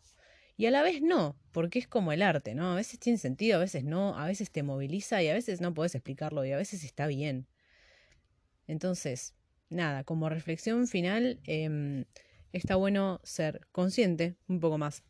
y 0.55 0.67
a 0.67 0.71
la 0.71 0.81
vez 0.83 1.01
no, 1.01 1.35
porque 1.51 1.79
es 1.79 1.87
como 1.89 2.13
el 2.13 2.21
arte, 2.21 2.55
¿no? 2.55 2.71
A 2.71 2.75
veces 2.75 2.97
tiene 2.97 3.17
sentido, 3.17 3.57
a 3.57 3.59
veces 3.59 3.83
no, 3.83 4.17
a 4.17 4.25
veces 4.25 4.49
te 4.49 4.63
moviliza 4.63 5.21
y 5.21 5.27
a 5.27 5.33
veces 5.33 5.59
no 5.59 5.73
puedes 5.73 5.95
explicarlo 5.95 6.45
y 6.45 6.53
a 6.53 6.57
veces 6.57 6.85
está 6.85 7.07
bien. 7.07 7.45
Entonces, 8.67 9.35
nada, 9.69 10.05
como 10.05 10.29
reflexión 10.29 10.87
final, 10.87 11.41
em, 11.43 12.05
está 12.53 12.77
bueno 12.77 13.19
ser 13.25 13.67
consciente 13.73 14.37
un 14.47 14.61
poco 14.61 14.77
más, 14.77 15.03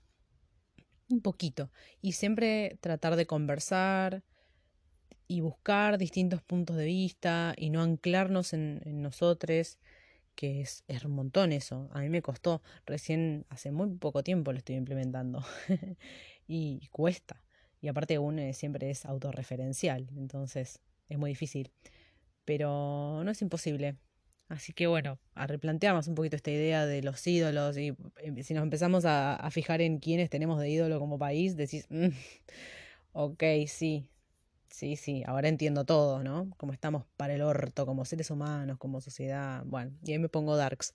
un 1.09 1.21
poquito, 1.21 1.71
y 2.01 2.13
siempre 2.13 2.77
tratar 2.81 3.15
de 3.15 3.25
conversar, 3.25 4.23
y 5.27 5.41
buscar 5.41 5.97
distintos 5.97 6.41
puntos 6.41 6.77
de 6.77 6.85
vista 6.85 7.53
y 7.57 7.69
no 7.69 7.81
anclarnos 7.81 8.53
en, 8.53 8.81
nosotros, 9.01 9.77
que 10.35 10.61
es, 10.61 10.83
es, 10.87 11.03
un 11.03 11.11
montón 11.13 11.51
eso. 11.51 11.89
A 11.93 11.99
mí 11.99 12.09
me 12.09 12.21
costó, 12.21 12.61
recién 12.85 13.45
hace 13.49 13.71
muy 13.71 13.89
poco 13.95 14.23
tiempo 14.23 14.51
lo 14.51 14.57
estoy 14.59 14.75
implementando 14.75 15.43
y 16.47 16.87
cuesta. 16.91 17.43
Y 17.81 17.89
aparte 17.89 18.17
uno 18.19 18.41
siempre 18.53 18.89
es 18.89 19.05
autorreferencial, 19.05 20.07
entonces 20.15 20.81
es 21.09 21.17
muy 21.17 21.31
difícil. 21.31 21.71
Pero 22.45 23.21
no 23.23 23.31
es 23.31 23.41
imposible. 23.41 23.97
Así 24.49 24.71
que 24.71 24.87
bueno, 24.87 25.19
a 25.35 25.47
un 26.07 26.15
poquito 26.15 26.37
esta 26.37 26.51
idea 26.51 26.85
de 26.85 27.01
los 27.01 27.25
ídolos 27.27 27.77
y 27.77 27.89
eh, 28.17 28.43
si 28.43 28.53
nos 28.53 28.63
empezamos 28.63 29.03
a, 29.05 29.45
fijar 29.51 29.81
en 29.81 29.99
quiénes 29.99 30.29
tenemos 30.29 30.59
de 30.59 30.69
ídolo 30.69 30.99
como 30.99 31.19
país, 31.19 31.57
decís, 31.57 31.85
mm, 31.89 32.07
ok, 33.13 33.43
sí, 33.67 34.09
sí, 34.69 34.95
sí, 34.95 35.23
ahora 35.25 35.49
entiendo 35.49 35.85
todo, 35.85 36.23
¿no? 36.23 36.49
Cómo 36.57 36.71
estamos 36.73 37.05
para 37.17 37.33
el 37.35 37.41
orto, 37.41 37.85
como 37.85 38.05
seres 38.05 38.31
humanos, 38.31 38.77
como 38.77 39.01
sociedad, 39.01 39.63
bueno, 39.65 39.91
y 40.03 40.13
ahí 40.13 40.19
me 40.19 40.29
pongo 40.29 40.55
darks. 40.55 40.93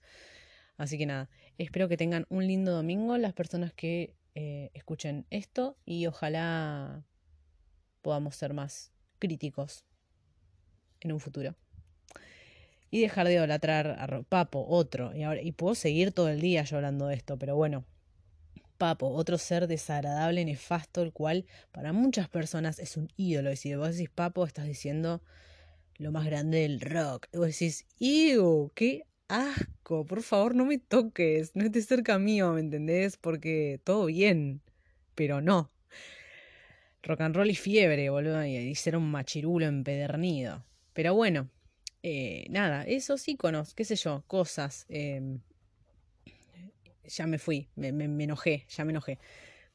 Así 0.77 0.97
que 0.97 1.05
nada, 1.05 1.29
espero 1.59 1.87
que 1.87 1.97
tengan 1.97 2.25
un 2.29 2.47
lindo 2.47 2.71
domingo 2.71 3.17
las 3.19 3.33
personas 3.33 3.73
que 3.73 4.15
eh, 4.35 4.71
escuchen 4.73 5.27
esto 5.29 5.77
y 5.85 6.07
ojalá 6.07 7.05
podamos 8.01 8.35
ser 8.35 8.53
más 8.55 8.91
críticos 9.19 9.85
en 11.01 11.11
un 11.11 11.19
futuro 11.19 11.55
y 12.93 13.01
dejar 13.01 13.27
de 13.27 13.33
idolatrar 13.33 13.97
a 13.99 14.21
Papo, 14.21 14.67
otro. 14.69 15.15
Y, 15.15 15.23
ahora, 15.23 15.41
y 15.41 15.51
puedo 15.51 15.73
seguir 15.73 16.11
todo 16.11 16.29
el 16.29 16.39
día 16.39 16.63
hablando 16.71 17.07
de 17.07 17.15
esto, 17.15 17.39
pero 17.39 17.55
bueno. 17.55 17.85
Papo, 18.77 19.07
otro 19.07 19.39
ser 19.39 19.65
desagradable, 19.65 20.45
nefasto, 20.45 21.01
el 21.01 21.11
cual 21.11 21.47
para 21.71 21.91
muchas 21.91 22.29
personas 22.29 22.77
es 22.77 22.95
un 22.95 23.09
ídolo. 23.17 23.51
Y 23.51 23.55
si 23.55 23.73
vos 23.73 23.93
decís 23.93 24.11
Papo, 24.11 24.45
estás 24.45 24.67
diciendo 24.67 25.23
lo 25.97 26.11
más 26.11 26.23
grande 26.27 26.59
del 26.59 26.81
rock. 26.81 27.25
Y 27.33 27.37
vos 27.37 27.47
decís, 27.47 27.87
¡Ew! 27.99 28.71
¡Qué 28.75 29.05
asco! 29.27 30.05
Por 30.05 30.21
favor, 30.21 30.53
no 30.53 30.63
me 30.63 30.77
toques. 30.77 31.55
No 31.55 31.65
estés 31.65 31.87
cerca 31.87 32.19
mío, 32.19 32.53
¿me 32.53 32.59
entendés? 32.59 33.17
Porque 33.17 33.81
todo 33.83 34.05
bien, 34.05 34.61
pero 35.15 35.41
no. 35.41 35.71
Rock 37.01 37.21
and 37.21 37.35
roll 37.35 37.49
y 37.49 37.55
fiebre, 37.55 38.11
boludo. 38.11 38.45
Y 38.45 38.75
ser 38.75 38.95
un 38.95 39.09
machirulo 39.09 39.65
empedernido. 39.65 40.63
Pero 40.93 41.15
bueno, 41.15 41.49
eh, 42.03 42.47
nada, 42.49 42.83
esos 42.83 43.25
iconos, 43.29 43.73
qué 43.73 43.85
sé 43.85 43.95
yo, 43.95 44.23
cosas. 44.27 44.85
Em, 44.89 45.39
ya 47.05 47.27
me 47.27 47.37
fui, 47.39 47.69
me, 47.75 47.87
enojé, 48.23 48.65
ya 48.69 48.85
me 48.85 48.91
enojé. 48.91 49.19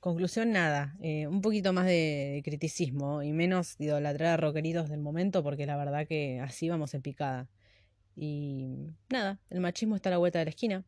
Conclusión, 0.01 0.53
nada, 0.53 0.97
eh, 1.03 1.27
un 1.27 1.41
poquito 1.43 1.73
más 1.73 1.87
de, 1.87 2.43
criticismo 2.45 3.23
y 3.23 3.33
menos 3.33 3.79
de 3.79 3.87
idolatrar 3.87 4.35
a 4.35 4.37
rockeritos 4.37 4.89
del 4.91 5.01
momento, 5.01 5.43
porque 5.43 5.67
la 5.67 5.77
verdad 5.77 6.07
que 6.07 6.41
así 6.41 6.69
vamos 6.69 6.95
en 6.95 7.03
picada. 7.03 7.49
Y 8.15 8.93
nada, 9.11 9.41
el 9.51 9.61
machismo 9.61 9.97
está 9.97 10.11
a 10.11 10.13
la 10.13 10.19
vuelta 10.19 10.39
de 10.39 10.47
la 10.47 10.51
esquina. 10.51 10.85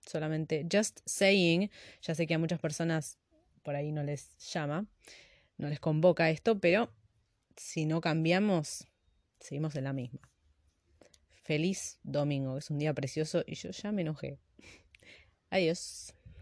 Solamente, 0.00 0.66
just 0.72 1.00
saying, 1.04 1.70
ya 2.02 2.14
sé 2.14 2.26
que 2.26 2.34
a 2.34 2.38
muchas 2.38 2.60
personas 2.60 3.18
por 3.62 3.76
ahí 3.76 3.92
no 3.92 4.02
les 4.02 4.36
llama, 4.38 4.86
no 5.58 5.68
les 5.68 5.80
convoca 5.80 6.30
esto, 6.30 6.58
pero 6.60 6.90
si 7.56 7.86
no 7.86 8.00
cambiamos, 8.00 8.86
seguimos 9.40 9.76
en 9.76 9.84
la 9.84 9.92
misma 9.92 10.29
feliz 11.42 11.98
domingo, 12.02 12.58
es 12.58 12.70
un 12.70 12.78
día 12.78 12.94
precioso 12.94 13.42
y 13.46 13.54
yo 13.54 13.70
ya 13.70 13.92
me 13.92 14.02
enojé. 14.02 14.38
Adiós. 15.50 16.14